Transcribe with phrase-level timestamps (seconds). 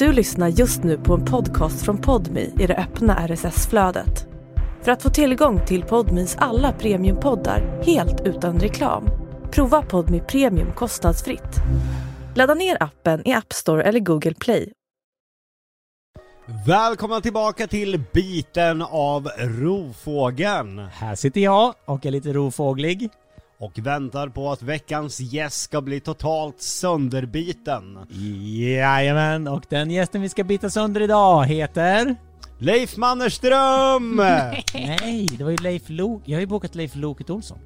[0.00, 4.26] Du lyssnar just nu på en podcast från Podmi i det öppna RSS-flödet.
[4.82, 9.04] För att få tillgång till Podmis alla premiumpoddar helt utan reklam,
[9.50, 11.56] prova Podmi Premium kostnadsfritt.
[12.34, 14.72] Ladda ner appen i App Store eller Google Play.
[16.66, 23.10] Välkomna tillbaka till biten av rovfågeln Här sitter jag och är lite rovfåglig.
[23.60, 27.98] Och väntar på att veckans gäst ska bli totalt sönderbiten.
[28.68, 32.16] Jajamän, och den gästen vi ska bita sönder idag heter...
[32.58, 34.16] Leif Mannerström!
[34.74, 36.22] Nej, det var ju Leif Lok.
[36.24, 37.58] Jag har ju bokat Leif Loket Olsson.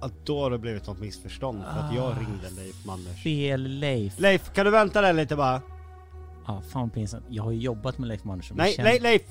[0.00, 3.22] Ja, då har det blivit något missförstånd för att jag ringde Leif Manners.
[3.22, 4.20] Fel Leif.
[4.20, 5.62] Leif, kan du vänta där lite bara?
[6.46, 7.24] Ja, fan pinsamt.
[7.28, 8.56] Jag har ju jobbat med Leif Mannerström.
[8.58, 9.22] Nej, känner- Leif!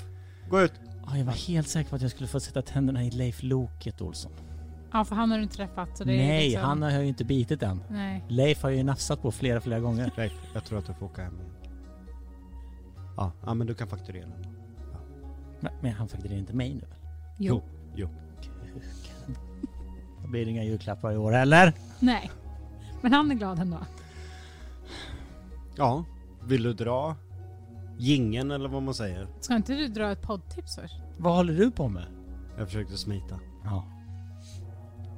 [0.50, 0.72] Gå ut!
[1.06, 4.00] Ja, jag var helt säker på att jag skulle få sätta tänderna i Leif Loket
[4.00, 4.32] Olsson.
[4.92, 5.96] Ja, för han har du inte träffat.
[5.98, 6.64] Så det är Nej, liksom...
[6.64, 7.82] han har ju inte bitit än.
[7.88, 8.24] Nej.
[8.28, 10.10] Leif har ju nafsat på flera, flera gånger.
[10.16, 11.50] Leif, jag tror att du får åka hem igen.
[13.16, 14.28] Ja, ja men du kan fakturera.
[15.60, 16.98] Men, men han fakturerar inte mig nu väl?
[17.38, 17.62] Jo.
[17.94, 18.08] Jo.
[18.42, 19.36] Kuken.
[20.22, 21.72] Det blir inga julklappar i år heller.
[22.00, 22.30] Nej.
[23.00, 23.78] Men han är glad ändå.
[25.76, 26.04] Ja,
[26.44, 27.16] vill du dra
[27.98, 29.26] gingen eller vad man säger?
[29.40, 30.94] Ska inte du dra ett poddtips först?
[31.18, 32.06] Vad håller du på med?
[32.58, 33.40] Jag försökte smita.
[33.64, 33.84] Ja.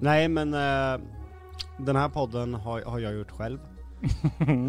[0.00, 1.00] Nej men eh,
[1.78, 3.58] den här podden har, har jag gjort själv.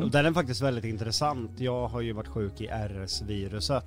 [0.04, 1.52] Och den är faktiskt väldigt intressant.
[1.60, 3.86] Jag har ju varit sjuk i RS-viruset.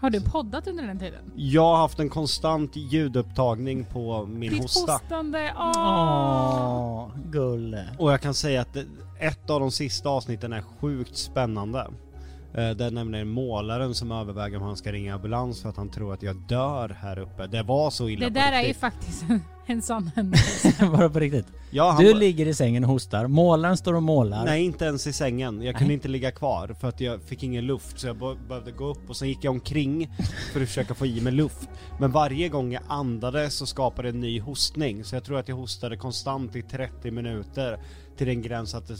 [0.00, 1.20] Har du poddat under den tiden?
[1.36, 4.92] Jag har haft en konstant ljudupptagning på min Ditt hosta.
[4.92, 5.72] hostande, åh!
[5.76, 7.84] Åh, gulle.
[7.98, 8.86] Och jag kan säga att det-
[9.20, 11.86] ett av de sista avsnitten är sjukt spännande.
[12.54, 15.90] Eh, Det är nämligen målaren som överväger om han ska ringa ambulans för att han
[15.90, 17.46] tror att jag dör här uppe.
[17.46, 19.24] Det var så illa Det där är ju faktiskt
[19.66, 20.86] en, sån händelse.
[20.92, 21.46] Bara på riktigt.
[21.70, 24.44] Ja, han Du var- ligger i sängen och hostar, målaren står och målar.
[24.44, 25.94] Nej inte ens i sängen, jag kunde Nej.
[25.94, 29.10] inte ligga kvar för att jag fick ingen luft så jag be- behövde gå upp
[29.10, 30.08] och sen gick jag omkring
[30.52, 31.68] för att försöka få i mig luft.
[32.00, 35.48] Men varje gång jag andades så skapade det en ny hostning så jag tror att
[35.48, 37.78] jag hostade konstant i 30 minuter
[38.16, 38.94] till den gräns att det,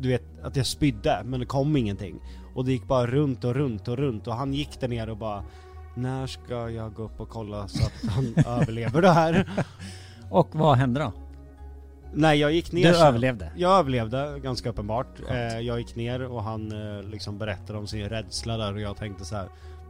[0.00, 2.20] du vet, att jag spydde men det kom ingenting.
[2.54, 5.16] Och det gick bara runt och runt och runt och han gick där ner och
[5.16, 5.44] bara
[5.94, 9.50] när ska jag gå upp och kolla så att han överlever det här?
[10.30, 11.12] Och vad hände då?
[12.14, 13.06] Nej jag gick ner Du sen.
[13.06, 13.52] överlevde.
[13.56, 15.20] Jag överlevde ganska uppenbart.
[15.30, 18.96] Eh, jag gick ner och han eh, liksom berättade om sin rädsla där och jag
[18.96, 19.48] tänkte så här.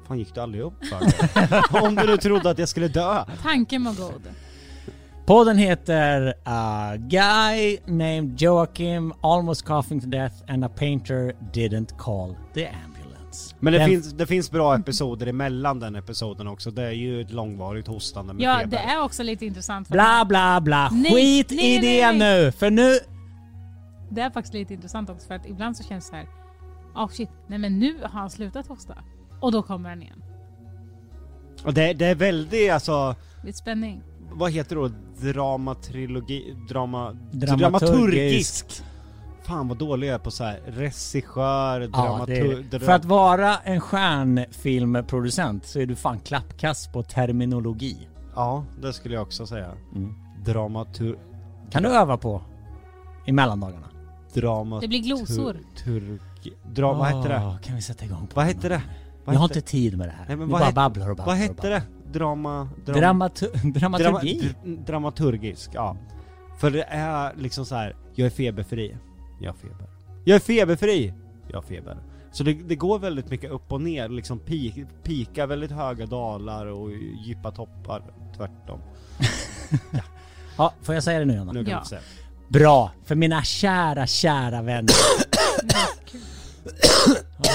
[0.09, 1.83] Fan gick du aldrig upp för?
[1.87, 3.25] Om du nu trodde att jag skulle dö.
[3.43, 4.23] Tanken var god.
[5.27, 12.37] Podden heter A Guy Named Joachim Almost Coughing to Death and a Painter Didn't Call
[12.55, 13.55] the Ambulance.
[13.61, 16.71] Men det, Den- finns, det finns bra episoder emellan den episoden också.
[16.71, 18.71] Det är ju ett långvarigt hostande med Ja, feber.
[18.71, 19.89] det är också lite intressant.
[19.89, 22.19] För Bla bla bla, Nej, skit nej, i det nej.
[22.19, 22.53] nu!
[22.53, 22.99] För nu...
[24.11, 26.27] Det är faktiskt lite intressant också för att ibland så känns det så här.
[26.95, 28.95] Oh shit, nej men nu har han slutat hosta.
[29.41, 30.23] Och då kommer han igen.
[31.65, 33.15] Och det, det är väldigt alltså,
[33.45, 34.03] Lite spänning.
[34.33, 34.91] Vad heter då?
[35.21, 37.89] Dramatrilogi, drama, Dramaturgisk.
[37.91, 38.83] dramaturgisk.
[39.43, 42.67] Fan vad dålig jag är på så här regissör, Ja, dramatur...
[42.71, 48.09] det är, för att vara en stjärnfilmproducent så är du fan klappkast på terminologi.
[48.35, 49.71] Ja, det skulle jag också säga.
[50.45, 51.19] Dramatur...
[51.71, 52.43] Kan du öva på
[53.27, 53.87] i mellandagarna?
[54.35, 54.81] Drama...
[54.81, 55.57] Det blir glosor.
[55.85, 56.19] Turg...
[56.73, 56.93] Dra...
[56.93, 57.59] Vad hette det?
[57.63, 58.83] Kan vi sätta igång på Vad hette det?
[59.25, 60.25] Vad Jag har hette- inte tid med det här.
[60.29, 61.83] Nej, men vi vad bara het- babblar och babblar Vad hette det?
[62.13, 62.69] Drama...
[62.77, 62.95] babblar.
[63.01, 63.29] Drama...
[63.29, 64.55] Dramatu- drama dramaturgi?
[64.65, 65.97] dr- dramaturgisk, ja.
[66.61, 67.97] För det är liksom så här.
[68.15, 68.97] jag är feberfri.
[69.41, 69.87] Jag har feber.
[70.25, 71.15] Jag är feberfri.
[71.49, 71.97] Jag har feber.
[72.33, 76.67] Så det, det går väldigt mycket upp och ner, liksom pik, pika väldigt höga dalar
[76.67, 76.91] och
[77.27, 78.03] djupa toppar,
[78.37, 78.81] tvärtom.
[80.59, 81.53] Ja, får jag säga det nu Jonna?
[81.53, 81.81] Nu kan Ja.
[81.81, 82.01] du säga.
[82.49, 84.91] Bra, för mina kära, kära vänner.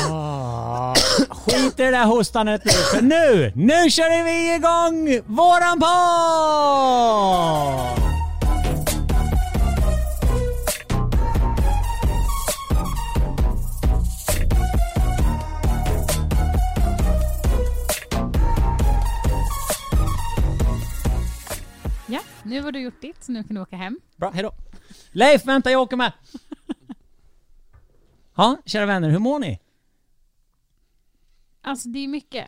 [0.10, 0.96] Ah,
[1.30, 7.06] skit i det där hostandet nu, för nu, nu kör vi igång våran podd!
[22.08, 24.00] Ja, nu har du gjort ditt så nu kan du åka hem.
[24.18, 24.52] Bra, hejdå.
[25.12, 26.12] Leif, vänta jag åker med!
[28.36, 29.60] Ja, kära vänner, hur mår ni?
[31.62, 32.48] Alltså det är mycket.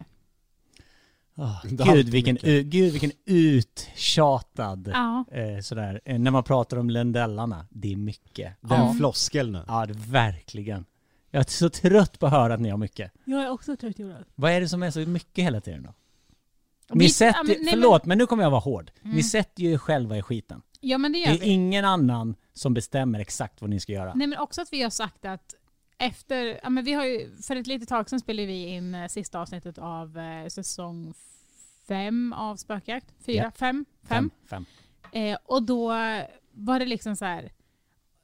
[1.36, 2.50] Oh, Det gud, vilken, mycket.
[2.50, 5.26] u- gud vilken uttjatad Ja.
[5.32, 7.68] eh, sådär, eh, när man pratar om ländellarna.
[7.70, 8.54] Det är mycket.
[8.62, 8.94] Den Ja.
[8.98, 9.64] floskel nu.
[9.68, 10.86] Ja, det, verkligen.
[11.32, 13.12] Jag är så trött på att höra att ni har mycket.
[13.26, 14.28] Jag är också trött Jonas.
[14.36, 15.94] Vad är det som är så mycket hela tiden då?
[16.96, 18.92] Ni vi- sätter ja, men- nej, förlåt men nu kommer jag vara hård.
[19.02, 19.24] Ni Mm.
[19.24, 20.62] sätter ju er själva i skiten.
[20.80, 21.46] Ja men det Det gör är vi.
[21.46, 24.14] ingen annan som bestämmer exakt vad ni ska göra.
[24.14, 25.54] Nej men också att vi har sagt att
[25.98, 29.08] efter, ja men vi har ju, för ett litet tag sedan spelade vi in eh,
[29.08, 31.14] sista avsnittet av eh, säsong
[31.88, 33.14] fem av Spökjakt.
[33.26, 33.52] Fyra, Ja.
[33.52, 34.30] fem, fem.
[34.50, 34.66] Fem.
[35.12, 35.88] Eh, och då
[36.52, 37.52] var det liksom så här.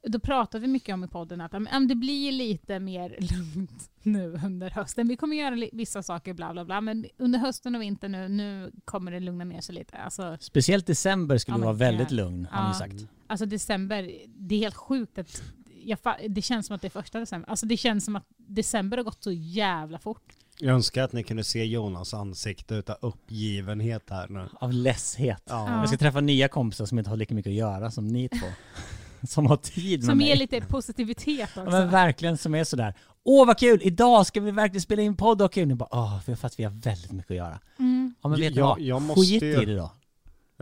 [0.08, 3.90] Då pratade vi mycket om i podden att ja, men det blir lite mer lugnt
[4.02, 5.08] nu under hösten.
[5.08, 8.28] Vi kommer göra li- vissa saker, bla bla bla, men under hösten och vintern nu,
[8.28, 9.96] nu kommer det lugna ner sig lite.
[9.96, 12.16] Alltså, Speciellt december skulle Ja, men vara väldigt ja.
[12.16, 12.74] lugn, har ni Ja.
[12.74, 12.94] sagt.
[13.26, 15.42] alltså december, det är helt sjukt att
[15.86, 15.98] jag,
[16.28, 17.50] det känns som att det är första december.
[17.50, 20.22] Alltså det känns som att december har gått så jävla fort.
[20.58, 24.48] Jag önskar att ni kunde se Jonas ansikte utav uppgivenhet här nu.
[24.60, 25.42] Av ledshet.
[25.46, 25.78] Ja.
[25.80, 28.46] Jag ska träffa nya kompisar som inte har lika mycket att göra som ni två.
[29.28, 30.26] som har tid med Som mig.
[30.26, 31.60] ger lite positivitet också.
[31.60, 32.94] Ja, men verkligen som är sådär.
[33.24, 33.78] Åh vad kul!
[33.82, 35.68] Idag ska vi verkligen spela in podd och kul.
[35.68, 37.58] Ni bara åh, för att vi har väldigt mycket att göra.
[37.78, 38.14] mm.
[38.22, 38.80] Ja men vet Jag- vad?
[38.80, 39.92] jag måste Skit ju- i det då.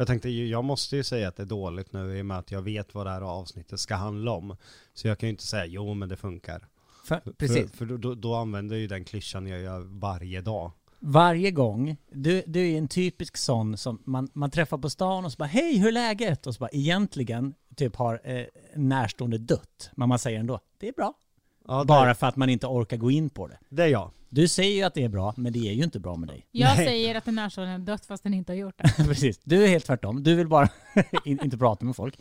[0.03, 2.51] Jag tänkte, jag måste ju säga att det är dåligt nu i och med att
[2.51, 4.57] jag vet vad det här avsnittet ska handla om.
[4.95, 6.69] Så jag kan ju inte säga jo men det funkar.
[7.05, 7.71] För, precis.
[7.71, 10.73] För, för då- då, då använder jag ju den klyschan jag gör varje dag.
[10.99, 15.33] Varje gång, du, du är en typisk sån som man, man träffar på stan och
[15.33, 16.47] så bara hej hur är läget?
[16.47, 18.45] Och så bara egentligen typ har eh,
[18.77, 19.91] närstående dött.
[19.97, 21.15] Men man säger ändå det är bra.
[21.67, 23.59] Ja, Bara för att man inte orkar gå in på det.
[23.69, 24.11] det är jag.
[24.29, 26.47] Du säger ju att det är bra, men det är ju inte bra med dig.
[26.51, 26.87] Jag Nej.
[26.87, 29.05] säger att den närstående har dött fast den inte har gjort det.
[29.09, 30.23] Precis, du är helt tvärtom.
[30.23, 30.69] Du vill bara
[31.25, 32.19] in, inte prata med folk.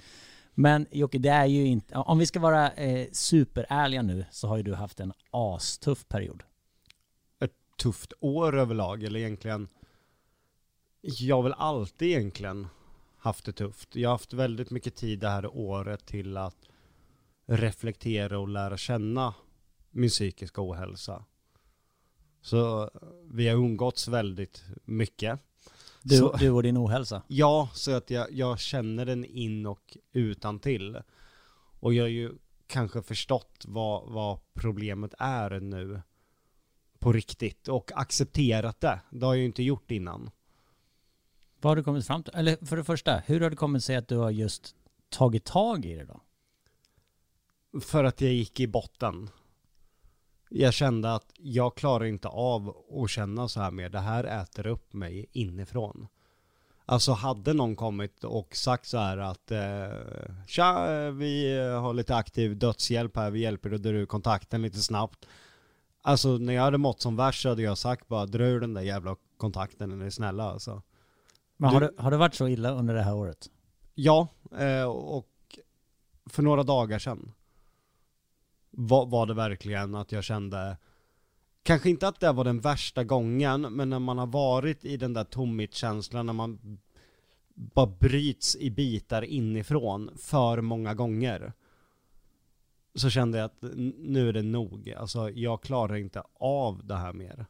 [0.54, 1.96] Men Jocke, det är ju inte...
[1.96, 6.44] Om vi ska vara eh, superärliga nu så har ju du haft en astuff period.
[7.40, 9.68] Ett tufft år överlag, eller egentligen
[11.02, 12.68] Jag har väl alltid egentligen
[13.18, 13.96] haft det tufft.
[13.96, 16.56] Jag har haft väldigt mycket tid det här året till att
[17.46, 19.34] reflektera och lära känna
[19.92, 21.26] min psykiska ohälsa.
[22.42, 22.92] Så
[23.26, 25.40] vi har umgåtts väldigt mycket.
[26.04, 27.22] Du, Så- du och din ohälsa.
[27.28, 30.98] Ja, så att jag, jag känner den in och utan till.
[31.80, 32.32] Och jag har ju
[32.68, 36.02] kanske förstått vad, vad problemet är nu
[37.00, 39.00] på riktigt och accepterat det.
[39.10, 40.32] Det har jag ju inte gjort innan.
[41.62, 42.34] Vad har du kommit fram till?
[42.36, 44.76] Eller för det första, hur har det kommit sig att du har just
[45.10, 46.22] tagit tag i det då?
[47.82, 49.30] För att jag gick i botten.
[50.50, 53.90] Jag kände att jag klarar inte av att känna så här mer.
[53.90, 56.08] Det här äter upp mig inifrån.
[56.86, 62.58] Alltså hade någon kommit och sagt så här att eh, Tja, vi har lite aktiv
[62.58, 65.28] dödshjälp här, vi hjälper dig att dra ur kontakten lite snabbt.
[66.02, 68.74] Alltså när jag hade mått som värst så hade jag sagt bara dra ur den
[68.74, 70.82] där jävla kontakten, är ni snälla alltså.
[71.58, 73.50] Men har, Du- har det varit så illa under det här året?
[73.96, 74.28] Ja,
[74.58, 75.28] eh, och
[76.30, 77.32] för några dagar sedan
[78.72, 80.78] var, var det verkligen att jag kände
[81.64, 85.14] Kanske inte att det var den värsta gången, men när man har varit i den
[85.14, 86.80] där tomhetskänslan, när man
[87.56, 91.54] bara bryts i bitar inifrån för många gånger.
[92.96, 93.62] Så kände jag att
[93.98, 94.92] nu är det nog.
[94.92, 97.46] Alltså jag klarar inte av det här mer.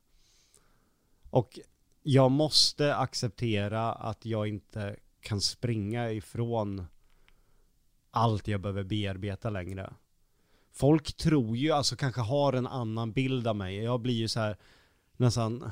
[1.29, 1.59] Och
[2.03, 6.85] jag måste acceptera att jag inte kan springa ifrån
[8.12, 9.94] allt jag behöver bearbeta längre.
[10.73, 13.77] Folk tror ju, alltså kanske har en annan bild av mig.
[13.77, 14.57] Jag blir ju så här
[15.18, 15.71] nästan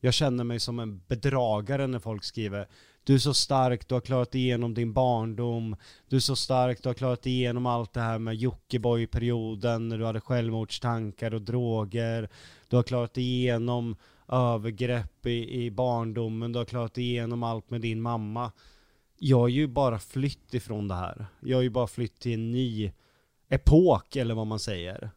[0.00, 2.68] jag känner mig som en bedragare när folk skriver
[3.04, 5.76] Du är så stark, du har klarat igenom din barndom
[6.08, 10.04] Du är så stark, du har klarat igenom allt det här med Jockiboi-perioden när du
[10.04, 12.28] hade självmordstankar och droger
[12.68, 13.96] Du har klarat igenom
[14.28, 18.52] övergrepp i, i barndomen, du har klarat igenom allt med din mamma
[19.18, 22.50] Jag har ju bara flytt ifrån det här Jag har ju bara flytt till en
[22.50, 22.92] ny
[23.48, 25.10] epok eller vad man säger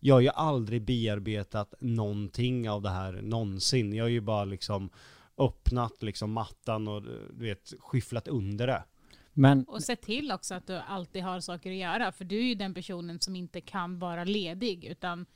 [0.00, 3.92] jag har ju aldrig bearbetat någonting av det här någonsin.
[3.92, 4.90] Jag har ju bara liksom
[5.38, 8.84] öppnat liksom mattan och du vet skyfflat under det.
[9.32, 12.12] Men Och se till också att du alltid har saker att göra.
[12.12, 15.26] För du är ju den personen som inte kan vara ledig utan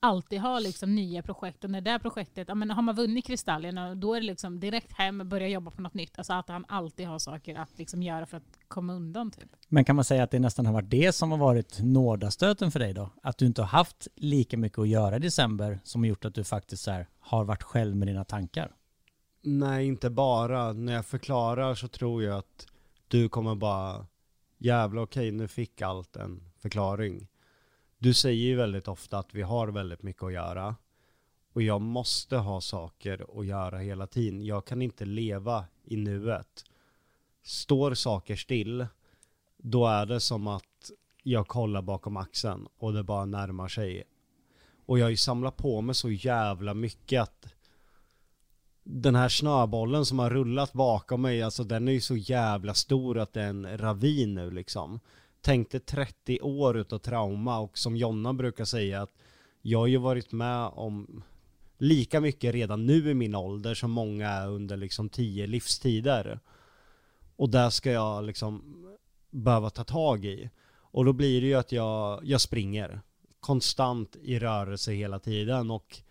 [0.00, 1.64] alltid har liksom nya projekt.
[1.64, 4.60] Och när det där projektet, ja, men har man vunnit kristallerna då är det liksom
[4.60, 6.18] direkt hem och börja jobba på något nytt.
[6.18, 9.48] Alltså att han alltid har saker att liksom göra för att komma undan typ.
[9.68, 12.78] Men kan man säga att det nästan har varit det som har varit nådastöten för
[12.78, 13.10] dig då?
[13.22, 16.34] Att du inte har haft lika mycket att göra i december som har gjort att
[16.34, 18.74] du faktiskt här, har varit själv med dina tankar?
[19.42, 20.72] Nej, inte bara.
[20.72, 22.66] När jag förklarar så tror jag att
[23.08, 24.06] du kommer bara
[24.58, 27.28] jävla okej, nu fick allt en förklaring.
[28.02, 30.76] Du säger ju väldigt ofta att vi har väldigt mycket att göra.
[31.52, 34.44] Och jag måste ha saker att göra hela tiden.
[34.44, 36.64] Jag kan inte leva i nuet.
[37.42, 38.86] Står saker still,
[39.56, 40.90] då är det som att
[41.22, 44.04] jag kollar bakom axeln och det bara närmar sig.
[44.86, 47.46] Och jag har ju samlat på mig så jävla mycket att
[48.82, 53.18] den här snöbollen som har rullat bakom mig, alltså den är ju så jävla stor
[53.18, 55.00] att det är en ravin nu liksom
[55.40, 59.12] tänkte 30 år utav trauma och som Jonna brukar säga att
[59.62, 61.22] jag har ju varit med om
[61.78, 66.40] lika mycket redan nu i min ålder som många är under liksom tio livstider.
[67.36, 68.84] Och där ska jag liksom
[69.30, 70.50] behöva ta tag i.
[70.72, 73.00] Och då blir det ju att jag, jag springer
[73.40, 76.02] konstant i rörelse hela tiden och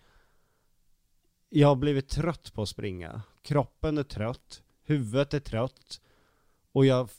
[1.50, 3.22] jag har blivit trött på att springa.
[3.42, 6.02] Kroppen är trött, huvudet är trött
[6.72, 7.10] och jag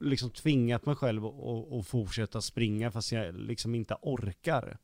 [0.00, 4.78] liksom tvingat mig själv att, fortsätta springa fast jag liksom inte orkar.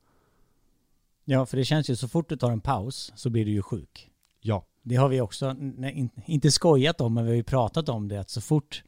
[1.25, 3.61] Ja, för det känns ju så fort du tar en paus så blir du ju
[3.61, 4.09] sjuk.
[4.41, 4.65] Ja.
[4.83, 8.19] Det har vi också, nej, inte skojat om, men vi har ju pratat om det,
[8.19, 8.83] att så fort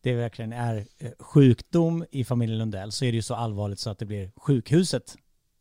[0.00, 3.90] det verkligen är eh, sjukdom i familjen Lundell så är det ju så allvarligt så
[3.90, 5.16] att det blir sjukhuset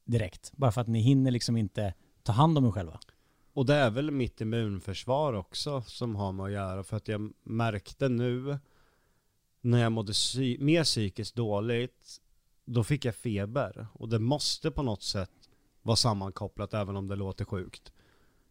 [0.05, 0.51] direkt.
[0.51, 2.99] Bara för att ni hinner liksom inte ta hand om er själva.
[3.53, 6.83] Och det är väl mitt immunförsvar också som har med att göra.
[6.83, 8.59] För att jag märkte nu
[9.61, 12.21] när jag mådde psy mer psykiskt dåligt,
[12.65, 13.87] då fick jag feber.
[13.93, 15.31] Och det måste på något sätt
[15.81, 17.91] vara sammankopplat även om det låter sjukt.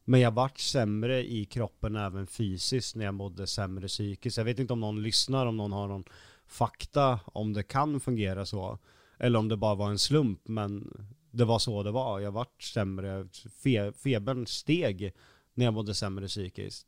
[0.05, 4.37] Men jag vart sämre i kroppen även fysiskt när jag mådde sämre psykiskt.
[4.37, 6.05] Jag vet inte om någon lyssnar, om någon har någon
[6.47, 8.79] fakta om det kan fungera så.
[9.19, 10.93] Eller om det bara var en slump, men
[11.31, 12.21] det var så det var.
[12.21, 13.29] Jag vart sämre,
[13.63, 15.13] fe, febern steg
[15.55, 16.87] när jag mådde sämre psykiskt.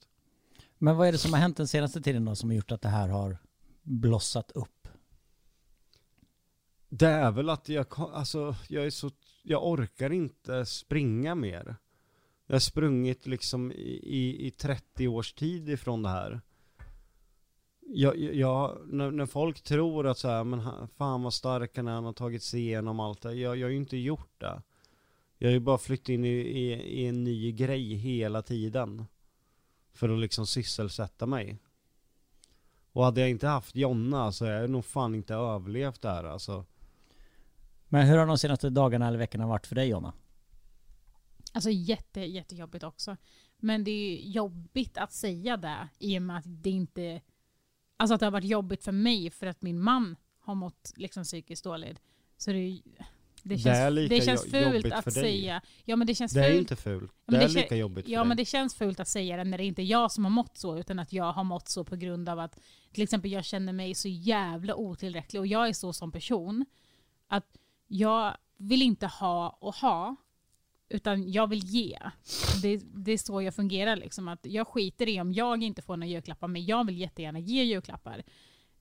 [0.78, 2.82] Men vad är det som har hänt den senaste tiden då som har gjort att
[2.82, 3.38] det här har
[3.82, 4.88] blossat upp?
[6.88, 9.10] Det är väl att jag, alltså, jag är så,
[9.42, 11.76] jag orkar inte springa mer.
[12.46, 16.40] Jag har sprungit liksom i, i, i 30 års tid ifrån det här.
[17.80, 21.92] Jag, jag, när, när folk tror att så här, men fan vad stark han är,
[21.92, 23.34] han har tagit sig igenom allt det.
[23.34, 24.62] Jag, jag har ju inte gjort det.
[25.38, 29.04] Jag har ju bara flyttat in i, i, i en ny grej hela tiden.
[29.92, 31.58] För att liksom sysselsätta mig.
[32.92, 36.24] Och hade jag inte haft Jonna så hade jag nog fan inte överlevt det här
[36.24, 36.64] alltså.
[37.88, 40.12] Men hur har de senaste dagarna eller veckorna varit för dig Jonna?
[41.52, 43.16] Alltså jätte, jättejobbigt också.
[43.58, 47.20] Men det är jobbigt att säga det i och med att det inte...
[47.96, 51.24] Alltså att det har varit jobbigt för mig för att min man har mått liksom
[51.24, 52.00] psykiskt dåligt.
[52.36, 52.82] Så det,
[53.42, 55.62] det känns, det, lika det känns fult att säga.
[55.84, 56.58] Ja men det känns Det är fult.
[56.60, 57.12] inte fult.
[57.26, 58.28] Ja, det, är lika jobbigt för Ja dig.
[58.28, 60.56] men det känns fult att säga det när det inte är jag som har mått
[60.58, 62.58] så, utan att jag har mått så på grund av att
[62.92, 66.66] till exempel jag känner mig så jävla otillräcklig och jag är så som person
[67.28, 67.56] att
[67.86, 70.16] jag vill inte ha och ha
[70.88, 71.98] utan jag vill ge.
[72.62, 73.96] Det, det är så jag fungerar.
[73.96, 74.28] Liksom.
[74.28, 77.62] Att jag skiter i om jag inte får några julklappar, men jag vill jättegärna ge
[77.62, 78.22] julklappar.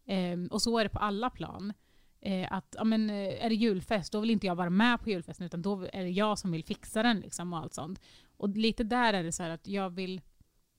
[0.05, 1.73] Um, och så är det på alla plan
[2.21, 5.09] eh, att, ja, men, eh, är det julfest, då vill inte jag vara med på
[5.09, 7.19] julfesten, utan då är det jag som vill fixa den.
[7.19, 8.01] Liksom, och allt sånt.
[8.37, 10.21] Och lite där är det så att jag vill...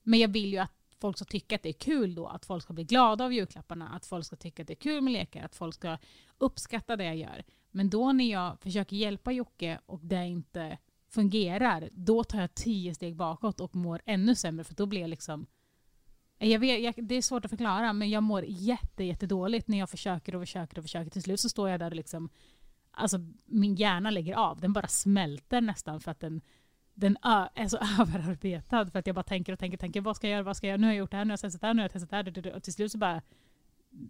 [0.03, 2.27] Men jag vill ju att folk ska tycka att det är kul då.
[2.27, 3.89] Att folk ska bli glada av julklapparna.
[3.89, 5.43] Att folk ska tycka att det är kul med lekar.
[5.43, 5.97] Att folk ska
[6.37, 7.43] uppskatta det jag gör.
[7.71, 10.77] Men då när jag försöker hjälpa Jocke och det inte
[11.09, 15.09] fungerar, då tar jag tio steg bakåt och mår ännu sämre för då blir jag
[15.09, 15.45] liksom
[16.49, 19.79] jag vet, jag, det är svårt att förklara, men jag mår jätte, jätte dåligt när
[19.79, 21.11] jag försöker och försöker och försöker.
[21.11, 22.29] Till slut så står jag där och liksom,
[22.91, 24.59] alltså min hjärna lägger av.
[24.59, 26.41] Den bara smälter nästan för att den,
[26.93, 28.85] den är så överarbetad.
[28.91, 30.71] För att jag bara tänker och tänker, tänker vad ska jag göra, vad ska jag
[30.71, 30.81] göra?
[30.81, 31.91] Nu har jag gjort det här, nu har jag testat det här, nu har jag
[31.91, 32.55] testat det här.
[32.55, 33.21] Och till slut så bara,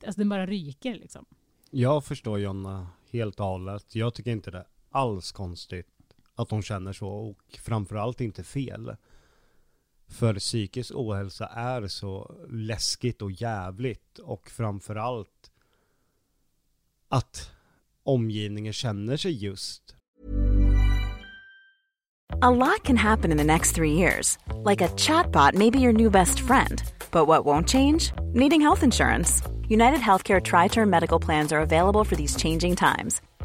[0.06, 1.26] alltså den bara ryker liksom.
[1.72, 3.96] Jag förstår Jonna helt och hållet.
[3.96, 5.88] Jag tycker inte det är alls konstigt
[6.36, 8.96] att hon känner så och framförallt inte fel.
[10.14, 15.52] För psykisk ohälsa är så läskigt och jävligt och framförallt
[17.10, 17.52] att
[18.04, 19.96] omgivningen känner sig just.
[22.42, 24.38] A lot can happen in the next three years.
[24.66, 26.84] Like a chatbot maybe your new best friend.
[27.12, 28.12] But what won't change?
[28.34, 29.42] Needing health insurance.
[29.70, 33.22] United Healthcare Tri Term Medical Plans are available for these changing times.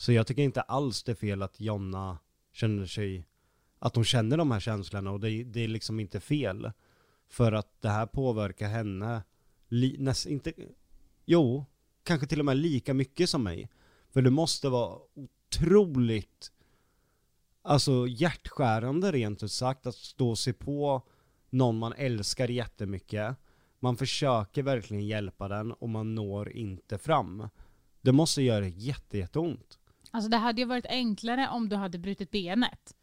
[0.00, 2.18] Så jag tycker inte alls det är fel att Jonna
[2.52, 3.26] känner sig,
[3.78, 6.72] att hon känner de här känslorna och det, det är liksom inte fel.
[7.28, 9.22] För att det här påverkar henne,
[9.68, 10.52] li, näst, inte,
[11.24, 11.64] jo,
[12.02, 13.68] kanske till och med lika mycket som mig.
[14.10, 16.52] För det måste vara otroligt,
[17.62, 21.02] alltså hjärtskärande rent ut sagt, att stå och se på
[21.50, 23.36] någon man älskar jättemycket.
[23.78, 27.48] Man försöker verkligen hjälpa den och man når inte fram.
[28.00, 29.79] Det måste göra jätte, jätteont.
[30.10, 32.94] Alltså det hade ju varit enklare om du hade brutit benet.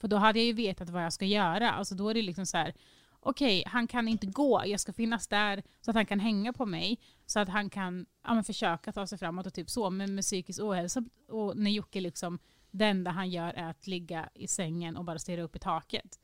[0.00, 1.70] För då hade jag ju vetat vad jag ska göra.
[1.70, 2.74] Alltså då är det liksom så här,
[3.20, 6.52] okej, okay, han kan inte gå, jag ska finnas där så att han kan hänga
[6.52, 6.98] på mig.
[7.26, 9.90] Så att han kan ja, men försöka ta sig framåt och typ så.
[9.90, 12.38] Men med psykisk ohälsa, och när Jocke liksom,
[12.70, 16.18] det enda han gör är att ligga i sängen och bara stirra upp i taket.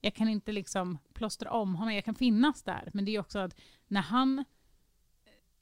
[0.00, 2.90] Jag kan inte liksom plåstra om honom, jag kan finnas där.
[2.94, 4.44] Men det är också att när han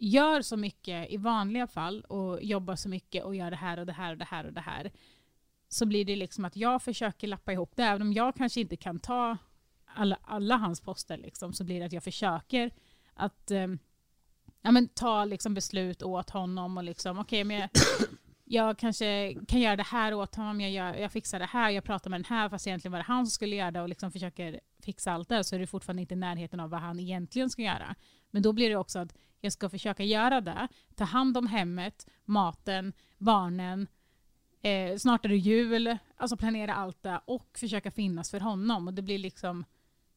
[0.01, 3.87] gör så mycket i vanliga fall och jobbar så mycket och gör det här och
[3.87, 4.91] det här och det här och det här
[5.69, 7.83] så blir det liksom att jag försöker lappa ihop det.
[7.83, 9.37] Även om jag kanske inte kan ta
[9.85, 12.71] alla, alla hans poster liksom, så blir det att jag försöker
[13.15, 13.67] att eh,
[14.63, 17.71] ja, men ta liksom beslut åt honom och liksom okej okay, men jag,
[18.45, 21.85] jag, kanske kan göra det här åt honom, jag, gör, jag fixar det här, jag
[21.85, 24.13] pratar med den här fast egentligen var det han som skulle göra det och liksom
[24.13, 27.51] försöker fixa allt det så är det fortfarande inte i närheten av vad han egentligen
[27.51, 27.95] ska göra.
[28.31, 32.07] Men då blir det också att jag ska försöka göra det, ta hand om hemmet,
[32.25, 33.87] maten, barnen,
[34.63, 38.89] eh, snart är det jul, alltså planera allt det och försöka finnas för honom.
[38.89, 39.65] Och det blir liksom,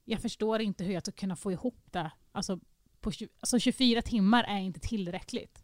[0.05, 2.11] jag förstår inte hur jag ska kunna få ihop det.
[2.31, 2.59] Alltså,
[3.01, 5.63] på, alltså 24 timmar är inte tillräckligt.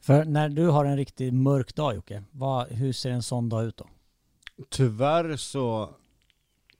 [0.00, 3.64] För när du har en riktigt mörk dag Jocke, vad, hur ser en sån dag
[3.64, 3.88] ut då?
[4.68, 5.94] Tyvärr så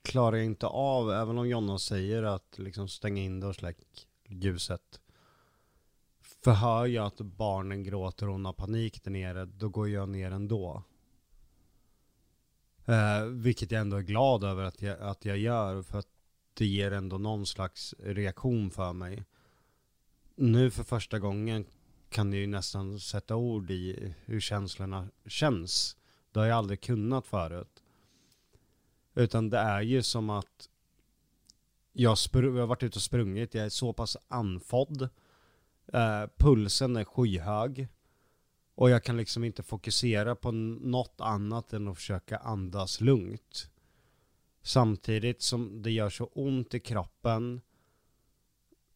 [0.03, 3.79] klarar jag inte av, även om Jonna säger att liksom stänga in det och släck
[4.29, 5.00] ljuset.
[6.43, 10.31] Förhör jag att barnen gråter och hon har panik där nere, då går jag ner
[10.31, 10.83] ändå.
[12.87, 16.09] Eh, vilket jag ändå är glad över att jag, att jag gör, för att
[16.55, 19.25] det ger ändå någon slags reaktion för mig.
[20.35, 21.65] Nu för första gången
[22.09, 25.97] kan jag ju nästan sätta ord i hur känslorna känns.
[26.33, 27.83] Det har jag aldrig kunnat förut.
[29.15, 30.69] Utan det är ju som att
[31.93, 35.09] jag, jag har varit ute och sprungit, jag är så pass andfådd.
[35.93, 37.89] Eh, pulsen är skyhög.
[38.75, 43.71] Och jag kan liksom inte fokusera på något annat än att försöka andas lugnt.
[44.63, 47.61] Samtidigt som det gör så ont i kroppen.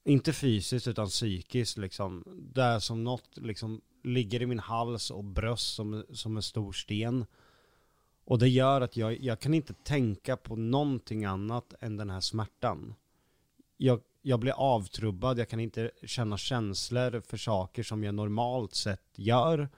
[0.04, 2.24] Inte fysiskt utan psykiskt liksom.
[2.54, 6.72] Det är som något liksom ligger i min hals och bröst som, som en stor
[6.72, 7.26] sten.
[8.24, 12.20] Och det gör att jag, jag kan inte tänka på någonting annat än den här
[12.20, 12.94] smärtan.
[13.76, 19.04] Jag, jag blir avtrubbad, jag kan inte känna känslor för saker som jag normalt sett
[19.14, 19.68] gör.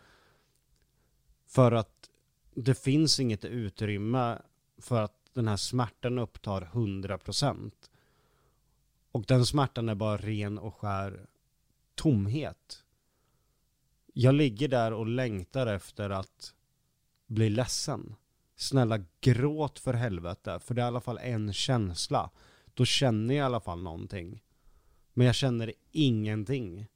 [1.47, 2.11] För att
[2.55, 4.39] det finns inget utrymme
[4.79, 7.71] för att den här smärtan upptar 100%.
[9.13, 11.27] Och den smärtan är bara ren och skär
[11.95, 12.85] tomhet.
[14.13, 16.55] Jag ligger där och längtar efter att
[17.27, 18.15] bli ledsen.
[18.57, 22.31] Snälla gråt för helvete, för det är i alla fall en känsla.
[22.77, 24.43] Då känner jag i alla fall någonting.
[25.13, 26.87] Men jag känner ingenting.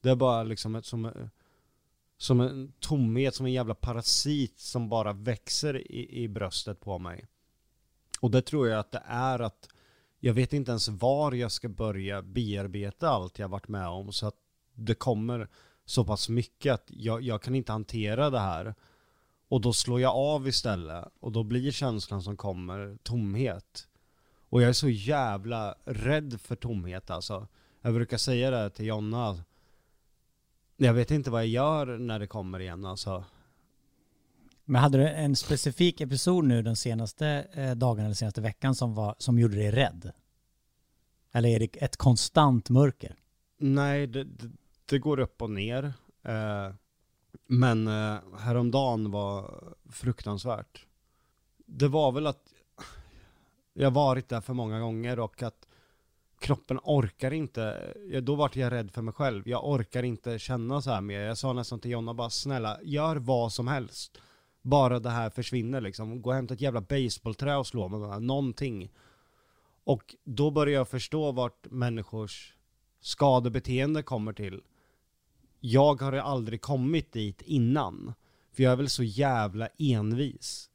[0.00, 1.30] Det är bara liksom ett, som,
[2.18, 7.26] som en tomhet, som en jävla parasit som bara växer i, i bröstet på mig.
[8.20, 9.68] Och det tror jag att det är att
[10.18, 14.26] jag vet inte ens var jag ska börja bearbeta allt jag varit med om så
[14.26, 14.36] att
[14.74, 15.48] det kommer
[15.84, 18.74] så pass mycket att jag, jag kan inte hantera det här.
[19.48, 23.86] Och då slår jag av istället och då blir känslan som kommer tomhet.
[24.50, 27.46] Och jag är så jävla rädd för tomhet alltså.
[27.82, 29.44] Jag brukar säga det till Jonna.
[30.76, 33.24] Jag vet inte vad jag gör när det kommer igen alltså.
[34.64, 38.94] Men hade du en specifik episod nu den senaste eh, dagen eller senaste veckan som,
[38.94, 40.12] var, som gjorde dig rädd?
[41.32, 43.16] Eller är det ett konstant mörker?
[43.58, 44.50] Nej, det, det,
[44.86, 45.92] det går upp och ner.
[46.22, 46.74] Eh,
[47.46, 50.86] men eh, häromdagen var fruktansvärt.
[51.66, 52.52] Det var väl att
[53.72, 55.66] jag har varit där för många gånger och att
[56.40, 59.48] kroppen orkar inte, då vart jag rädd för mig själv.
[59.48, 61.20] Jag orkar inte känna så här mer.
[61.20, 64.20] Jag sa nästan till Jonna bara snälla, gör vad som helst.
[64.62, 66.22] Bara det här försvinner liksom.
[66.22, 68.92] Gå och hämta ett jävla baseballträ och slå med här, någonting.
[69.84, 72.54] Och då börjar jag förstå vart människors
[73.00, 74.62] skadebeteende kommer till.
[75.60, 78.14] Jag har aldrig kommit dit innan.
[78.52, 80.69] För jag är väl så jävla envis.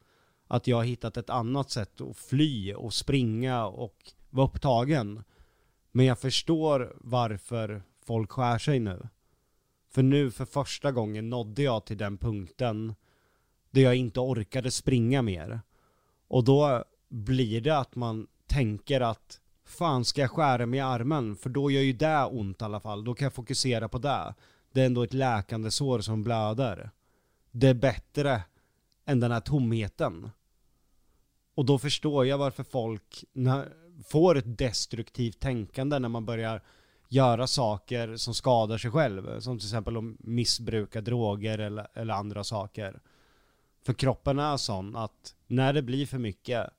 [0.47, 5.23] Att jag har hittat ett annat sätt att fly och springa och vara upptagen.
[5.91, 9.07] Men jag förstår varför folk skär sig nu.
[9.89, 12.95] För nu för första gången nådde jag till den punkten
[13.71, 15.61] där jag inte orkade springa mer.
[16.27, 21.35] Och då blir det att man tänker att fan ska jag skära mig i armen?
[21.35, 23.03] För då gör ju det ont i alla fall.
[23.03, 24.33] Då kan jag fokusera på det.
[24.71, 26.89] Det är ändå ett läkande sår som blöder.
[27.51, 28.41] Det är bättre
[29.05, 30.29] än den här tomheten.
[31.55, 33.23] Och då förstår jag varför folk
[34.05, 36.61] får ett destruktivt tänkande när man börjar
[37.09, 39.39] göra saker som skadar sig själv.
[39.39, 42.99] Som till exempel att missbruka droger eller, eller andra saker.
[43.83, 46.69] För kroppen är sån att när det blir för mycket,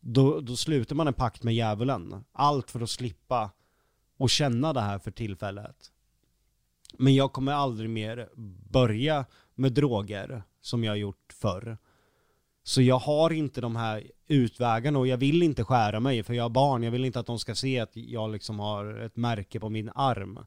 [0.00, 2.24] då, då slutar man en pakt med djävulen.
[2.32, 3.50] Allt för att slippa
[4.16, 5.92] och känna det här för tillfället.
[6.98, 8.28] Men jag kommer aldrig mer
[8.70, 11.78] börja med droger som jag gjort förr.
[12.62, 16.44] Så jag har inte de här utvägarna och jag vill inte skära mig för jag
[16.44, 16.82] har barn.
[16.82, 19.90] Jag vill inte att de ska se att jag liksom har ett märke på min
[19.94, 20.38] arm.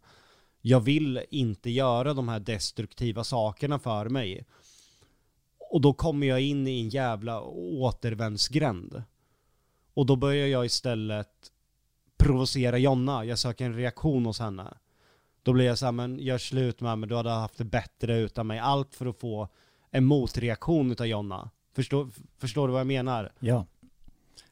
[0.61, 4.45] Jag vill inte göra de här destruktiva sakerna för mig.
[5.71, 9.03] Och då kommer jag in i en jävla återvändsgränd.
[9.93, 11.51] Och då börjar jag istället
[12.17, 13.25] provocera Jonna.
[13.25, 14.77] Jag söker en reaktion hos henne.
[15.43, 18.47] Då blir jag såhär, men gör slut med mig, du hade haft det bättre utan
[18.47, 18.59] mig.
[18.59, 19.49] Allt för att få
[19.97, 21.49] en motreaktion utav Jonna.
[21.75, 23.31] Förstår, förstår du vad jag menar?
[23.39, 23.65] Ja.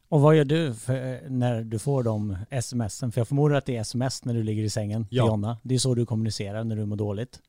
[0.10, 3.12] Och vad gör du för, när du får de smsen?
[3.12, 5.28] För jag förmodar att det är sms när du ligger i sängen Ja.
[5.28, 5.58] Jonna.
[5.64, 7.42] Det är så du kommunicerar när du mår dåligt.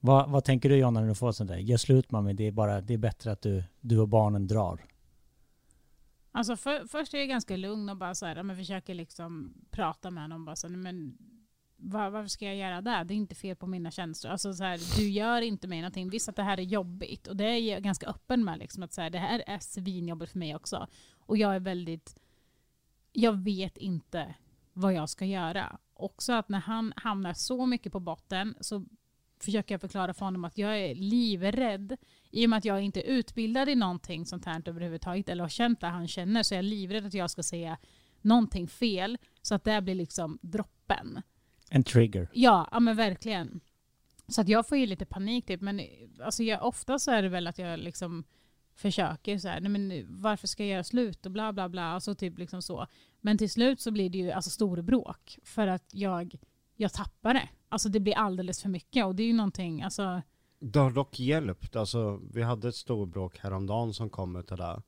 [0.00, 1.56] Vad, vad tänker du Jonna när du får sånt där?
[1.56, 4.46] Gör slut med mig, det är, bara, det är bättre att du, du och barnen
[4.46, 4.80] drar.
[6.32, 10.10] Alltså för, först är jag ganska lugn och bara så här, men försöker liksom prata
[10.10, 10.44] med honom.
[10.44, 11.18] Bara så, här, men
[11.82, 13.04] var, varför ska jag göra det?
[13.04, 14.32] Det är inte fel på mina känslor.
[14.32, 16.10] Alltså så här, du gör inte mig någonting.
[16.10, 17.26] Visst att det här är jobbigt.
[17.26, 18.58] Och det är jag ganska öppen med.
[18.58, 20.86] Liksom, att så här, det här är svinjobbigt för mig också.
[21.18, 22.16] Och jag är väldigt...
[23.12, 24.34] Jag vet inte
[24.72, 25.78] vad jag ska göra.
[25.94, 28.84] Också att när han hamnar så mycket på botten så
[29.40, 31.96] försöker jag förklara för honom att jag är livrädd.
[32.30, 35.48] I och med att jag inte är utbildad i någonting sånt här överhuvudtaget eller har
[35.48, 37.78] känt det han känner så är jag livrädd att jag ska säga
[38.20, 41.22] någonting fel så att det blir liksom droppen.
[41.70, 42.28] En trigger.
[42.32, 43.60] Ja, ja men verkligen.
[44.28, 45.60] Så att jag får ju lite panik typ.
[45.60, 45.80] Men
[46.24, 48.24] alltså jag, ofta så är det väl att jag liksom
[48.74, 51.82] försöker så här, nej men varför ska jag göra slut och bla bla bla.
[51.82, 52.86] Alltså typ liksom så.
[53.20, 55.38] Men till slut så blir det ju alltså storbråk.
[55.42, 56.34] För att jag,
[56.76, 57.48] jag tappar det.
[57.68, 60.22] Alltså det blir alldeles för mycket och det är ju någonting, alltså
[60.60, 64.82] Det har dock hjälpt, alltså vi hade ett storbråk häromdagen som kom utav det.